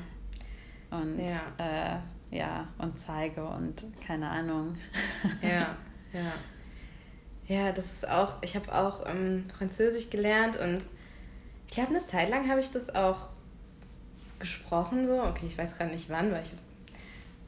[0.89, 1.99] Und ja,
[2.31, 4.77] äh, ja und zeige und keine Ahnung.
[5.41, 5.77] Ja,
[6.13, 6.33] ja.
[7.49, 10.81] Ja, das ist auch, ich habe auch ähm, Französisch gelernt und
[11.67, 13.27] ich glaube, eine Zeit lang habe ich das auch
[14.39, 15.21] gesprochen, so.
[15.23, 16.51] Okay, ich weiß gerade nicht wann, weil ich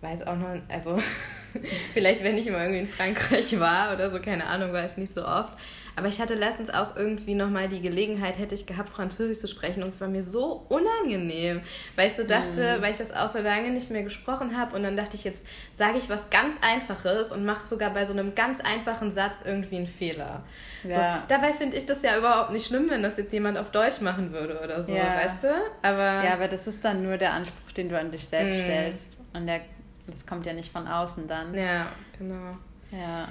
[0.01, 1.01] weiß auch noch, also
[1.93, 5.25] vielleicht, wenn ich immer irgendwie in Frankreich war oder so, keine Ahnung, weiß nicht so
[5.25, 5.53] oft.
[5.95, 9.83] Aber ich hatte letztens auch irgendwie nochmal die Gelegenheit, hätte ich gehabt, Französisch zu sprechen.
[9.83, 11.61] Und es war mir so unangenehm,
[11.95, 12.81] weil ich so dachte, mhm.
[12.81, 14.75] weil ich das auch so lange nicht mehr gesprochen habe.
[14.75, 15.41] Und dann dachte ich, jetzt
[15.77, 19.77] sage ich was ganz Einfaches und mache sogar bei so einem ganz einfachen Satz irgendwie
[19.77, 20.43] einen Fehler.
[20.83, 21.15] Ja.
[21.15, 24.01] So, dabei finde ich das ja überhaupt nicht schlimm, wenn das jetzt jemand auf Deutsch
[24.01, 25.15] machen würde oder so, ja.
[25.15, 25.47] weißt du?
[25.81, 28.63] Aber, ja, aber das ist dann nur der Anspruch, den du an dich selbst mhm.
[28.63, 29.19] stellst.
[29.33, 29.61] Und der,
[30.07, 31.53] das kommt ja nicht von außen dann.
[31.53, 31.87] Ja,
[32.17, 32.51] genau.
[32.91, 33.27] Ja.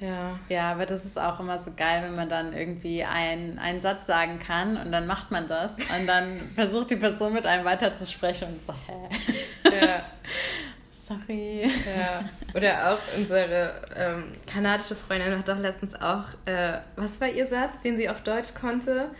[0.00, 0.38] Ja.
[0.48, 4.06] Ja, aber das ist auch immer so geil, wenn man dann irgendwie ein, einen Satz
[4.06, 8.48] sagen kann und dann macht man das und dann versucht die Person mit einem weiterzusprechen
[8.48, 9.76] und so, hä?
[9.80, 10.02] Ja.
[11.08, 11.68] Sorry.
[11.86, 12.24] Ja.
[12.54, 17.80] Oder auch unsere ähm, kanadische Freundin hat doch letztens auch, äh, was war ihr Satz,
[17.80, 19.10] den sie auf Deutsch konnte?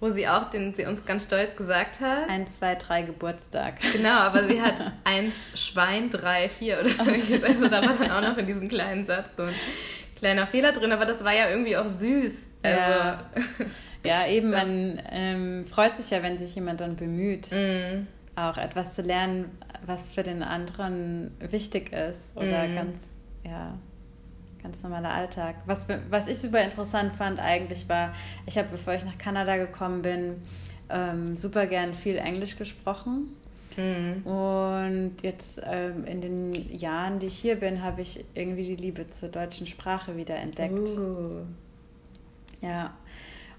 [0.00, 2.28] Wo sie auch, den sie uns ganz stolz gesagt hat.
[2.28, 3.80] Eins, zwei, drei Geburtstag.
[3.92, 4.74] Genau, aber sie hat
[5.04, 7.44] eins Schwein, drei, vier oder so.
[7.44, 9.54] Also da war dann auch noch in diesem kleinen Satz so ein
[10.18, 12.50] kleiner Fehler drin, aber das war ja irgendwie auch süß.
[12.62, 13.30] Also, ja.
[14.04, 14.56] ja, eben, so.
[14.56, 18.06] man ähm, freut sich ja, wenn sich jemand dann bemüht, mm.
[18.36, 19.56] auch etwas zu lernen,
[19.86, 22.74] was für den anderen wichtig ist oder mm.
[22.74, 22.98] ganz,
[23.44, 23.78] ja,
[24.62, 25.56] ganz normaler Alltag.
[25.66, 28.12] Was, was ich super interessant fand eigentlich war,
[28.46, 30.42] ich habe, bevor ich nach Kanada gekommen bin,
[30.90, 33.36] ähm, super gern viel Englisch gesprochen.
[33.78, 34.26] Mhm.
[34.26, 39.08] Und jetzt ähm, in den Jahren, die ich hier bin, habe ich irgendwie die Liebe
[39.10, 40.74] zur deutschen Sprache wieder entdeckt.
[40.74, 41.42] Uh.
[42.60, 42.92] Ja,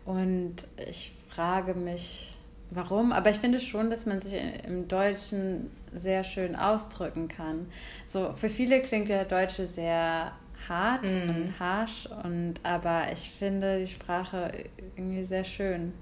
[0.06, 2.36] und ich frage mich,
[2.70, 7.68] warum, aber ich finde schon, dass man sich im Deutschen sehr schön ausdrücken kann.
[8.06, 10.34] So, für viele klingt der Deutsche sehr
[10.70, 11.30] hart mm.
[11.30, 14.52] und harsh und aber ich finde die Sprache
[14.96, 15.94] irgendwie sehr schön.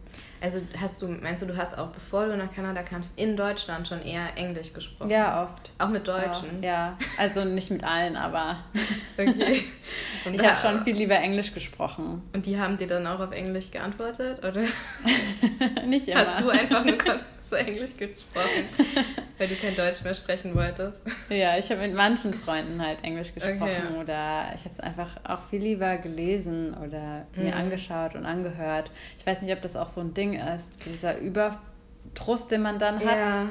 [0.42, 3.88] Also hast du, meinst du, du hast auch bevor du nach Kanada kamst, in Deutschland
[3.88, 5.10] schon eher Englisch gesprochen?
[5.10, 5.72] Ja, oft.
[5.80, 6.62] Auch mit Deutschen?
[6.62, 6.98] Ja, ja.
[7.18, 8.58] also nicht mit allen, aber
[9.18, 9.64] okay.
[10.26, 12.22] Und ich habe schon viel lieber Englisch gesprochen.
[12.34, 14.64] Und die haben dir dann auch auf Englisch geantwortet, oder?
[15.88, 16.26] nicht immer.
[16.26, 16.98] Hast du einfach nur
[17.50, 18.66] so Englisch gesprochen,
[19.38, 21.02] weil du kein Deutsch mehr sprechen wolltest.
[21.30, 24.00] Ja, ich habe mit manchen Freunden halt Englisch gesprochen okay.
[24.02, 27.58] oder ich habe es einfach auch viel lieber gelesen oder mir mhm.
[27.58, 28.92] angeschaut und angehört.
[29.18, 31.58] Ich weiß nicht, ob das auch so ein Ding ist, dieser Über
[32.16, 33.18] Trost, den man dann hat.
[33.18, 33.50] Ja.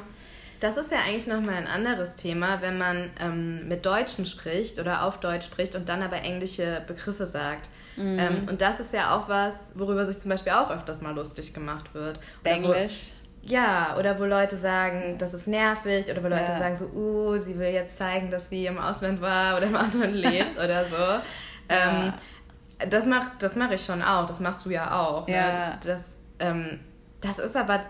[0.61, 5.05] Das ist ja eigentlich nochmal ein anderes Thema, wenn man ähm, mit Deutschen spricht oder
[5.05, 7.68] auf Deutsch spricht und dann aber englische Begriffe sagt.
[7.97, 8.18] Mhm.
[8.18, 11.53] Ähm, und das ist ja auch was, worüber sich zum Beispiel auch öfters mal lustig
[11.53, 12.20] gemacht wird.
[12.44, 13.09] Englisch.
[13.49, 16.59] Ja, oder wo Leute sagen, das ist nervig, oder wo Leute ja.
[16.59, 20.14] sagen so, uh, sie will jetzt zeigen, dass sie im Ausland war oder im Ausland
[20.14, 20.97] lebt oder so.
[20.97, 21.22] Ja.
[21.70, 22.12] Ähm,
[22.90, 25.26] das mache das mach ich schon auch, das machst du ja auch.
[25.28, 25.34] Ne?
[25.34, 25.68] Ja.
[25.68, 25.78] Ne?
[25.84, 26.80] Das, ähm,
[27.20, 27.80] das ist aber,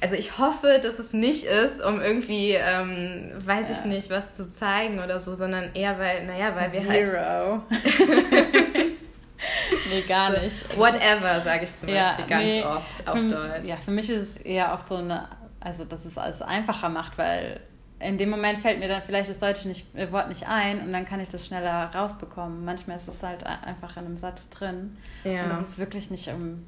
[0.00, 3.70] also ich hoffe, dass es nicht ist, um irgendwie, ähm, weiß ja.
[3.70, 7.62] ich nicht, was zu zeigen oder so, sondern eher, weil, naja, weil wir Zero.
[7.70, 8.94] halt...
[9.90, 10.78] nee, gar so, nicht.
[10.78, 13.66] Whatever, sage ich zum ja, Beispiel ganz nee, oft auf für, Deutsch.
[13.66, 15.28] Ja, für mich ist es eher oft so eine,
[15.60, 17.60] also dass es alles einfacher macht, weil
[18.00, 20.92] in dem Moment fällt mir dann vielleicht das deutsche nicht, äh, Wort nicht ein und
[20.92, 22.64] dann kann ich das schneller rausbekommen.
[22.64, 24.96] Manchmal ist es halt einfach in einem Satz drin.
[25.24, 25.44] Ja.
[25.44, 26.64] Und das ist wirklich nicht, um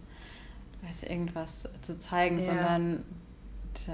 [0.83, 2.47] weiß, irgendwas zu zeigen, ja.
[2.47, 3.05] sondern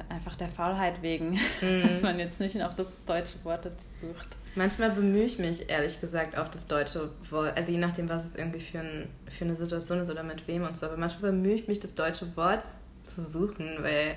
[0.09, 1.83] einfach der Faulheit wegen, mhm.
[1.83, 4.37] dass man jetzt nicht noch das deutsche Wort sucht.
[4.55, 8.37] Manchmal bemühe ich mich, ehrlich gesagt, auch das deutsche Wort, also je nachdem, was es
[8.37, 11.55] irgendwie für, ein, für eine Situation ist oder mit wem und so, aber manchmal bemühe
[11.55, 12.65] ich mich, das deutsche Wort
[13.03, 14.17] zu suchen, weil,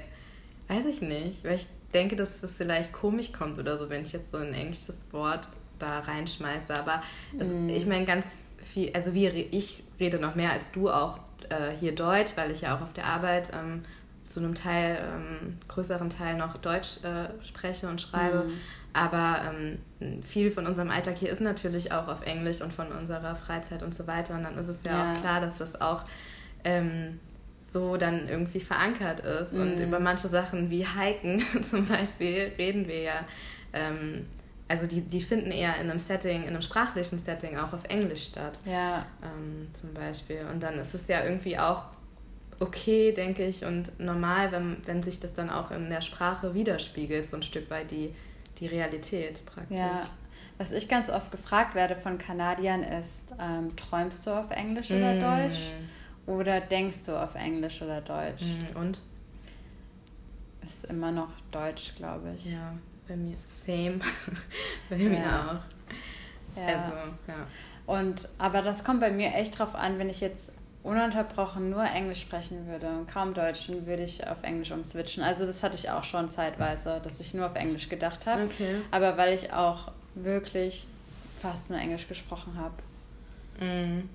[0.67, 4.11] weiß ich nicht, weil ich denke, dass es vielleicht komisch kommt oder so, wenn ich
[4.11, 5.47] jetzt so ein englisches Wort
[5.79, 7.01] da reinschmeiße, aber
[7.37, 7.69] es, mm.
[7.69, 11.19] ich meine ganz viel, also wie ich rede noch mehr als du auch
[11.49, 13.83] äh, hier Deutsch, weil ich ja auch auf der Arbeit ähm,
[14.23, 18.45] zu einem Teil, ähm, größeren Teil noch Deutsch äh, spreche und schreibe.
[18.45, 18.53] Mm.
[18.95, 23.35] Aber ähm, viel von unserem Alltag hier ist natürlich auch auf Englisch und von unserer
[23.35, 24.35] Freizeit und so weiter.
[24.35, 25.11] Und dann ist es ja, ja.
[25.11, 26.03] auch klar, dass das auch
[26.63, 27.19] ähm,
[27.73, 29.51] so dann irgendwie verankert ist.
[29.51, 29.61] Mhm.
[29.61, 33.25] Und über manche Sachen wie Hiken zum Beispiel reden wir ja.
[33.73, 34.27] Ähm,
[34.69, 38.27] also die, die finden eher in einem Setting, in einem sprachlichen Setting auch auf Englisch
[38.27, 38.59] statt.
[38.65, 39.05] Ja.
[39.21, 40.39] Ähm, zum Beispiel.
[40.49, 41.83] Und dann ist es ja irgendwie auch
[42.61, 47.25] okay, denke ich, und normal, wenn, wenn sich das dann auch in der Sprache widerspiegelt,
[47.25, 48.15] so ein Stück weit die
[48.59, 49.77] die Realität praktisch.
[49.77, 50.05] Ja.
[50.57, 55.15] Was ich ganz oft gefragt werde von Kanadiern ist, ähm, träumst du auf Englisch oder
[55.15, 55.19] mm.
[55.19, 55.69] Deutsch?
[56.25, 58.43] Oder denkst du auf Englisch oder Deutsch?
[58.43, 58.77] Mm.
[58.79, 59.01] Und?
[60.63, 62.53] Ist immer noch Deutsch, glaube ich.
[62.53, 62.73] Ja,
[63.07, 63.99] bei mir same.
[64.89, 65.45] bei mir ja.
[65.51, 66.57] auch.
[66.57, 66.67] Ja.
[66.67, 66.95] Also,
[67.27, 67.47] ja.
[67.85, 70.51] Und, aber das kommt bei mir echt drauf an, wenn ich jetzt
[70.85, 75.23] ununterbrochen nur Englisch sprechen würde und kaum Deutsch, dann würde ich auf Englisch umswitchen.
[75.23, 78.43] Also das hatte ich auch schon zeitweise, dass ich nur auf Englisch gedacht habe.
[78.43, 78.81] Okay.
[78.91, 80.85] Aber weil ich auch wirklich
[81.41, 83.65] fast nur Englisch gesprochen habe.
[83.65, 84.09] Mhm.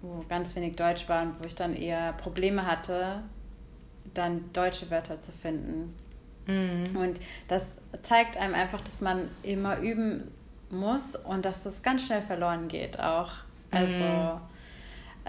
[0.00, 3.22] Wo ganz wenig Deutsch war und wo ich dann eher Probleme hatte,
[4.14, 5.92] dann deutsche Wörter zu finden.
[6.46, 6.96] Mhm.
[6.96, 10.30] Und das zeigt einem einfach, dass man immer üben
[10.70, 13.32] muss und dass das ganz schnell verloren geht auch.
[13.72, 14.40] Also mhm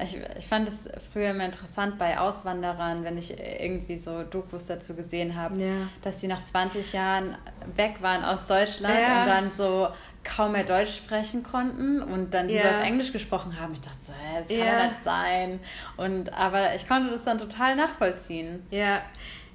[0.04, 0.76] ich, ich fand es
[1.12, 5.76] früher immer interessant bei Auswanderern, wenn ich irgendwie so Dokus dazu gesehen habe, ja.
[6.04, 7.36] dass sie nach 20 Jahren
[7.76, 9.22] weg waren aus Deutschland ja.
[9.22, 9.88] und dann so
[10.24, 12.80] kaum mehr Deutsch sprechen konnten und dann lieber ja.
[12.80, 13.74] auf Englisch gesprochen haben.
[13.74, 15.60] Ich dachte, das kann ja nicht sein.
[15.96, 18.66] Und, aber ich konnte das dann total nachvollziehen.
[18.70, 19.02] Ja,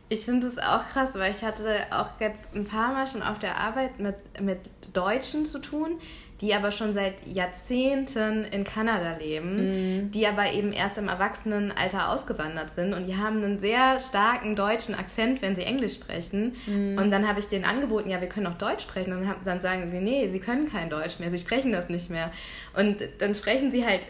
[0.09, 3.38] ich finde das auch krass, weil ich hatte auch jetzt ein paar Mal schon auf
[3.38, 4.61] der Arbeit mit, mit
[4.93, 5.99] Deutschen zu tun,
[6.43, 10.11] die aber schon seit Jahrzehnten in Kanada leben, mhm.
[10.11, 14.97] die aber eben erst im Erwachsenenalter ausgewandert sind und die haben einen sehr starken deutschen
[14.97, 16.57] Akzent, wenn sie Englisch sprechen.
[16.66, 16.99] Mhm.
[16.99, 19.12] Und dann habe ich denen angeboten, ja, wir können auch Deutsch sprechen.
[19.12, 22.32] Und dann sagen sie, nee, sie können kein Deutsch mehr, sie sprechen das nicht mehr.
[22.76, 24.01] Und dann sprechen sie halt,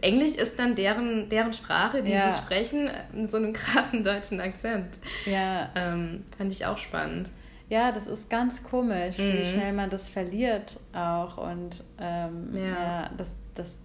[0.00, 2.32] Englisch ist dann deren, deren Sprache, die ja.
[2.32, 4.96] sie sprechen, in so einem krassen deutschen Akzent.
[5.26, 5.68] Ja.
[5.76, 7.28] Ähm, fand ich auch spannend.
[7.72, 9.32] Ja, das ist ganz komisch, mhm.
[9.32, 11.38] wie schnell man das verliert auch.
[11.38, 12.60] Und ähm, ja.
[12.64, 13.76] ja, das, das,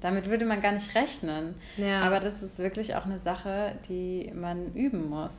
[0.00, 1.56] damit würde man gar nicht rechnen.
[1.76, 2.02] Ja.
[2.02, 5.32] Aber das ist wirklich auch eine Sache, die man üben muss,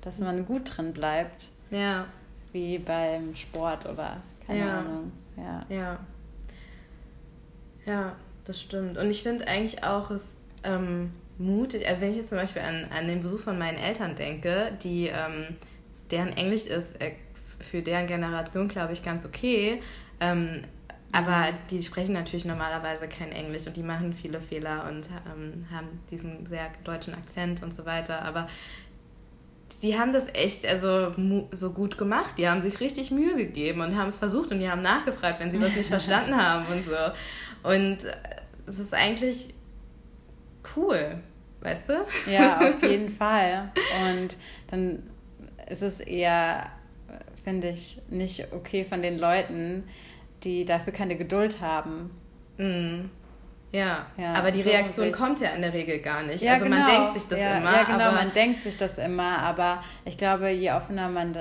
[0.00, 1.50] dass man gut drin bleibt.
[1.70, 2.06] Ja.
[2.52, 4.78] Wie beim Sport oder keine ja.
[4.78, 5.12] Ahnung.
[5.36, 5.60] Ja.
[5.68, 5.98] ja.
[7.84, 8.96] Ja, das stimmt.
[8.96, 12.86] Und ich finde eigentlich auch es ähm, mutig, also wenn ich jetzt zum Beispiel an,
[12.96, 15.58] an den Besuch von meinen Eltern denke, die ähm,
[16.10, 17.12] deren Englisch ist äh,
[17.62, 19.80] für deren Generation, glaube ich, ganz okay.
[20.20, 20.62] Ähm,
[21.12, 26.00] aber die sprechen natürlich normalerweise kein Englisch und die machen viele Fehler und ähm, haben
[26.10, 28.22] diesen sehr deutschen Akzent und so weiter.
[28.22, 28.48] Aber
[29.82, 31.12] die haben das echt also
[31.50, 32.34] so gut gemacht.
[32.38, 35.50] Die haben sich richtig Mühe gegeben und haben es versucht und die haben nachgefragt, wenn
[35.50, 37.68] sie was nicht verstanden haben und so.
[37.68, 37.98] Und
[38.66, 39.52] es ist eigentlich
[40.76, 41.18] cool,
[41.60, 42.06] weißt du?
[42.30, 43.70] Ja, auf jeden Fall.
[44.08, 44.36] Und
[44.70, 45.02] dann
[45.68, 46.70] ist es eher
[47.44, 49.84] finde ich nicht okay von den Leuten,
[50.44, 52.10] die dafür keine Geduld haben.
[52.58, 53.10] Mm.
[53.72, 55.22] Ja, ja aber die so Reaktion ungleich.
[55.22, 56.42] kommt ja in der Regel gar nicht.
[56.42, 56.76] Ja, also genau.
[56.76, 57.72] man denkt sich das ja, immer.
[57.72, 61.36] Ja, genau, man denkt sich das immer, aber ich glaube, je offener man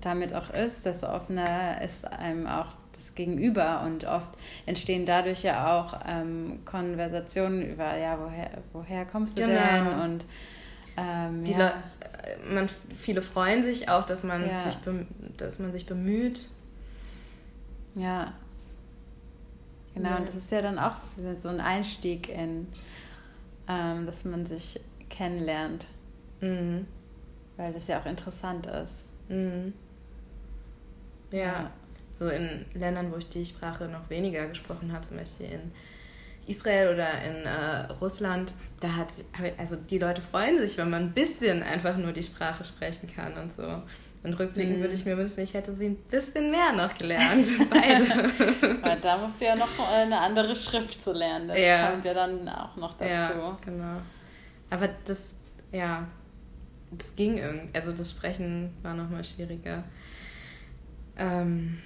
[0.00, 4.30] damit auch ist, desto offener ist einem auch das Gegenüber und oft
[4.66, 9.60] entstehen dadurch ja auch ähm, Konversationen über, ja, woher, woher kommst du genau.
[9.60, 10.24] denn und
[10.96, 11.74] ähm, Die ja.
[12.50, 14.56] Man, viele freuen sich auch, dass man, ja.
[14.56, 14.76] sich,
[15.36, 16.48] dass man sich bemüht.
[17.94, 18.32] Ja.
[19.94, 20.16] Genau, ja.
[20.16, 20.96] und das ist ja dann auch
[21.40, 22.68] so ein Einstieg in,
[23.68, 25.86] ähm, dass man sich kennenlernt.
[26.40, 26.86] Mhm.
[27.56, 29.04] Weil das ja auch interessant ist.
[29.28, 29.72] Mhm.
[31.30, 31.38] Ja.
[31.38, 31.70] ja.
[32.18, 35.72] So in Ländern, wo ich die Sprache noch weniger gesprochen habe, zum Beispiel in
[36.48, 39.08] Israel oder in äh, Russland, da hat
[39.58, 43.34] also die Leute freuen sich, wenn man ein bisschen einfach nur die Sprache sprechen kann
[43.34, 43.82] und so.
[44.24, 44.80] Und rückblickend mhm.
[44.80, 47.46] würde ich mir wünschen, ich hätte sie ein bisschen mehr noch gelernt.
[47.70, 48.82] Beide.
[48.82, 51.48] Weil da muss ja noch eine andere Schrift zu lernen.
[51.48, 51.90] Das ja.
[51.90, 53.04] kommt ja dann auch noch dazu.
[53.08, 54.00] Ja, genau.
[54.70, 55.34] Aber das,
[55.70, 56.06] ja,
[56.90, 57.68] das ging irgendwie.
[57.72, 59.84] Also das Sprechen war nochmal schwieriger.
[61.16, 61.78] Ähm,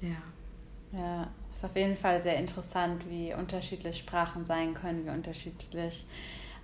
[0.00, 0.98] ja.
[0.98, 1.28] Ja,
[1.62, 6.04] ist auf jeden Fall sehr interessant, wie unterschiedlich Sprachen sein können, wie unterschiedlich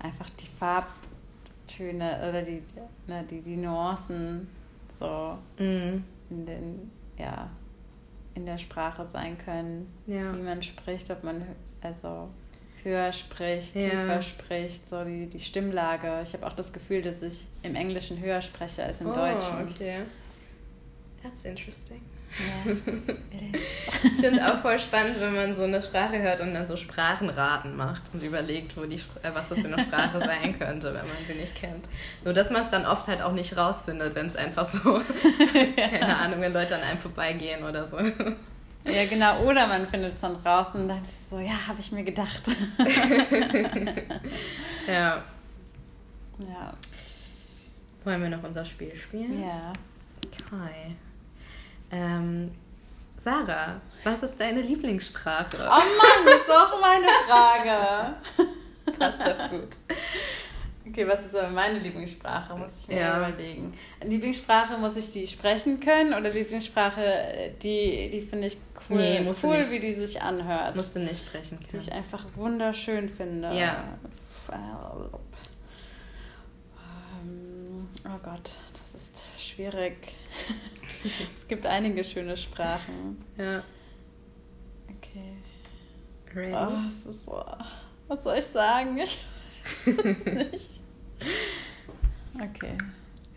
[0.01, 2.62] einfach die Farbtöne oder die,
[3.07, 4.49] ne, die, die Nuancen
[4.99, 6.03] so mm.
[6.30, 7.49] in den, ja,
[8.34, 10.36] in der Sprache sein können, ja.
[10.36, 11.42] wie man spricht, ob man
[11.80, 12.28] also
[12.82, 13.90] höher spricht, ja.
[13.90, 16.20] tiefer spricht, so die, die Stimmlage.
[16.22, 19.68] Ich habe auch das Gefühl, dass ich im Englischen höher spreche als im oh, Deutschen.
[19.70, 20.03] Okay.
[21.22, 22.01] That's interesting.
[22.39, 22.72] Ja,
[24.05, 26.76] ich finde es auch voll spannend, wenn man so eine Sprache hört und dann so
[26.76, 31.07] Sprachenraten macht und überlegt, wo die, äh, was das für eine Sprache sein könnte, wenn
[31.07, 31.87] man sie nicht kennt.
[32.24, 35.01] Nur, dass man es dann oft halt auch nicht rausfindet, wenn es einfach so,
[35.76, 37.99] keine Ahnung, wenn Leute an einem vorbeigehen oder so.
[37.99, 39.43] Ja, genau.
[39.43, 42.05] Oder man findet es dann raus und dann ist es so, ja, habe ich mir
[42.05, 42.43] gedacht.
[44.87, 45.22] ja.
[46.39, 46.74] Ja.
[48.05, 49.43] Wollen wir noch unser Spiel spielen?
[49.43, 49.72] Ja.
[50.49, 50.95] Kai.
[51.91, 52.51] Ähm,
[53.22, 55.57] Sarah, was ist deine Lieblingssprache?
[55.59, 58.14] Oh Mann, das ist auch meine Frage.
[58.99, 59.68] Passt doch gut.
[60.86, 63.18] Okay, was ist aber meine Lieblingssprache, muss ich mir ja.
[63.18, 63.74] überlegen.
[64.03, 68.57] Lieblingssprache, muss ich die sprechen können oder Lieblingssprache, die, die finde ich
[68.89, 70.76] cool, nee, cool wie die sich anhört.
[70.76, 71.68] Musst du nicht sprechen können.
[71.72, 73.49] Die ich einfach wunderschön finde.
[73.55, 73.84] Ja.
[74.53, 75.11] Ähm,
[78.07, 79.97] oh Gott, das ist schwierig.
[81.36, 83.24] es gibt einige schöne Sprachen.
[83.36, 83.62] Ja.
[84.97, 85.34] Okay.
[86.34, 86.53] Ready?
[86.55, 87.45] Oh, es ist so,
[88.09, 88.99] was soll ich sagen?
[88.99, 89.18] Ich
[89.84, 90.70] weiß nicht.
[92.34, 92.76] Okay.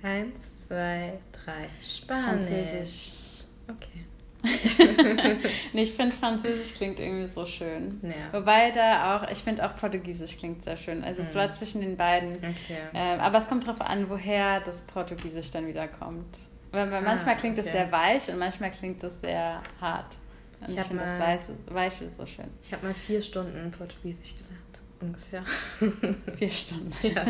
[0.04, 1.70] Eins, zwei, drei.
[1.86, 2.47] Spanisch.
[2.47, 3.43] Französisch.
[3.68, 4.06] Okay.
[5.74, 7.99] nee, ich finde Französisch klingt irgendwie so schön.
[8.02, 8.39] Ja.
[8.39, 11.04] Wobei da auch, ich finde auch Portugiesisch klingt sehr schön.
[11.04, 11.28] Also mhm.
[11.28, 12.32] es war zwischen den beiden.
[12.38, 12.80] Okay.
[12.93, 16.39] Ähm, aber es kommt darauf an, woher das Portugiesisch dann wieder kommt.
[16.72, 17.74] Weil, weil manchmal ah, klingt es okay.
[17.74, 20.16] sehr weich und manchmal klingt es sehr hart.
[20.62, 22.48] Und ich, ich finde das Weiche, Weiche so schön.
[22.64, 25.44] Ich habe mal vier Stunden Portugiesisch gelernt, ungefähr.
[26.38, 26.94] vier Stunden?
[27.04, 27.26] Ja.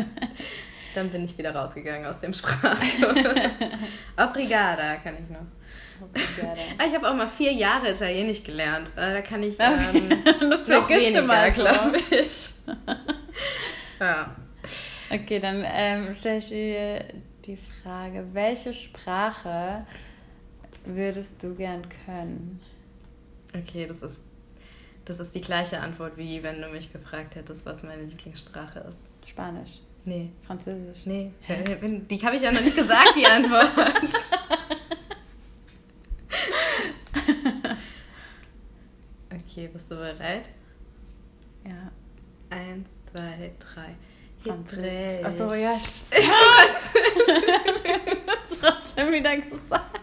[0.94, 2.84] Dann bin ich wieder rausgegangen aus dem Sprachkurs.
[4.18, 5.46] Obrigada kann ich noch.
[6.02, 6.60] Obrigada.
[6.76, 8.90] Ah, ich habe auch mal vier Jahre Italienisch gelernt.
[8.94, 12.52] Äh, da kann ich ähm, das noch weniger, glaube ich.
[13.98, 14.36] ja.
[15.08, 17.04] Okay, dann ähm, stelle ich dir
[17.46, 19.86] die Frage, welche Sprache
[20.84, 22.60] würdest du gern können?
[23.54, 24.20] Okay, das ist,
[25.04, 28.98] das ist die gleiche Antwort, wie wenn du mich gefragt hättest, was meine Lieblingssprache ist.
[29.28, 29.80] Spanisch.
[30.04, 30.30] Nee.
[30.46, 31.06] Französisch.
[31.06, 31.32] Nee.
[32.10, 33.70] Die habe ich ja noch nicht gesagt, die Antwort.
[39.32, 40.46] okay, bist du bereit?
[41.64, 41.92] Ja.
[42.50, 43.94] Eins, zwei, drei.
[44.44, 45.24] Hebräisch.
[45.24, 45.72] Achso, ja.
[48.50, 50.00] das hast du wieder gesagt.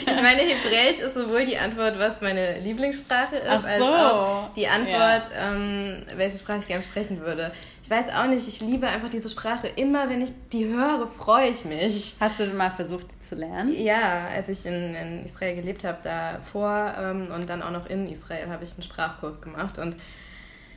[0.00, 3.68] ich meine, Hebräisch ist sowohl die Antwort, was meine Lieblingssprache ist, so.
[3.68, 5.52] als auch die Antwort, ja.
[5.52, 7.52] ähm, welche Sprache ich gerne sprechen würde.
[7.82, 9.66] Ich weiß auch nicht, ich liebe einfach diese Sprache.
[9.66, 12.14] Immer wenn ich die höre, freue ich mich.
[12.20, 13.74] Hast du mal versucht, die zu lernen?
[13.76, 18.08] Ja, als ich in, in Israel gelebt habe, davor ähm, und dann auch noch in
[18.08, 19.78] Israel, habe ich einen Sprachkurs gemacht.
[19.78, 19.96] Und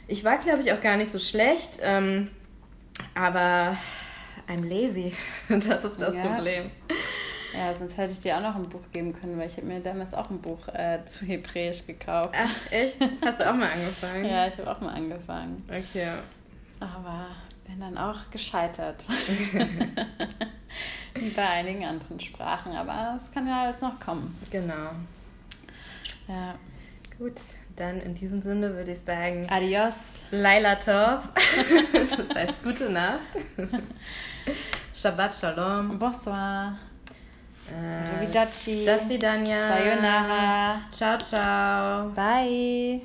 [0.07, 2.29] ich war, glaube ich, auch gar nicht so schlecht, ähm,
[3.15, 3.77] aber
[4.47, 5.13] I'm lazy.
[5.49, 6.21] Das ist das ja.
[6.21, 6.71] Problem.
[7.53, 9.79] Ja, sonst hätte ich dir auch noch ein Buch geben können, weil ich habe mir
[9.79, 12.33] damals auch ein Buch äh, zu Hebräisch gekauft.
[12.35, 12.97] Ach, echt?
[13.23, 14.25] Hast du auch mal angefangen?
[14.29, 15.63] ja, ich habe auch mal angefangen.
[15.69, 16.13] Okay.
[16.79, 17.27] Aber
[17.67, 19.05] bin dann auch gescheitert.
[21.13, 24.35] Wie bei einigen anderen Sprachen, aber es kann ja alles noch kommen.
[24.49, 24.89] Genau.
[26.27, 26.55] Ja.
[27.19, 27.39] Gut,
[27.75, 29.47] dann in diesem Sinne würde ich sagen.
[29.49, 30.21] Adios.
[30.31, 31.23] Laila Tov.
[32.17, 33.19] das heißt gute Nacht.
[34.93, 35.97] Shabbat Shalom.
[35.97, 36.77] Bonsoir.
[37.71, 38.83] Arrivederci.
[38.85, 39.69] Das Vidania.
[39.69, 40.81] Sayonara.
[40.91, 42.09] Ciao, ciao.
[42.09, 43.01] Bye.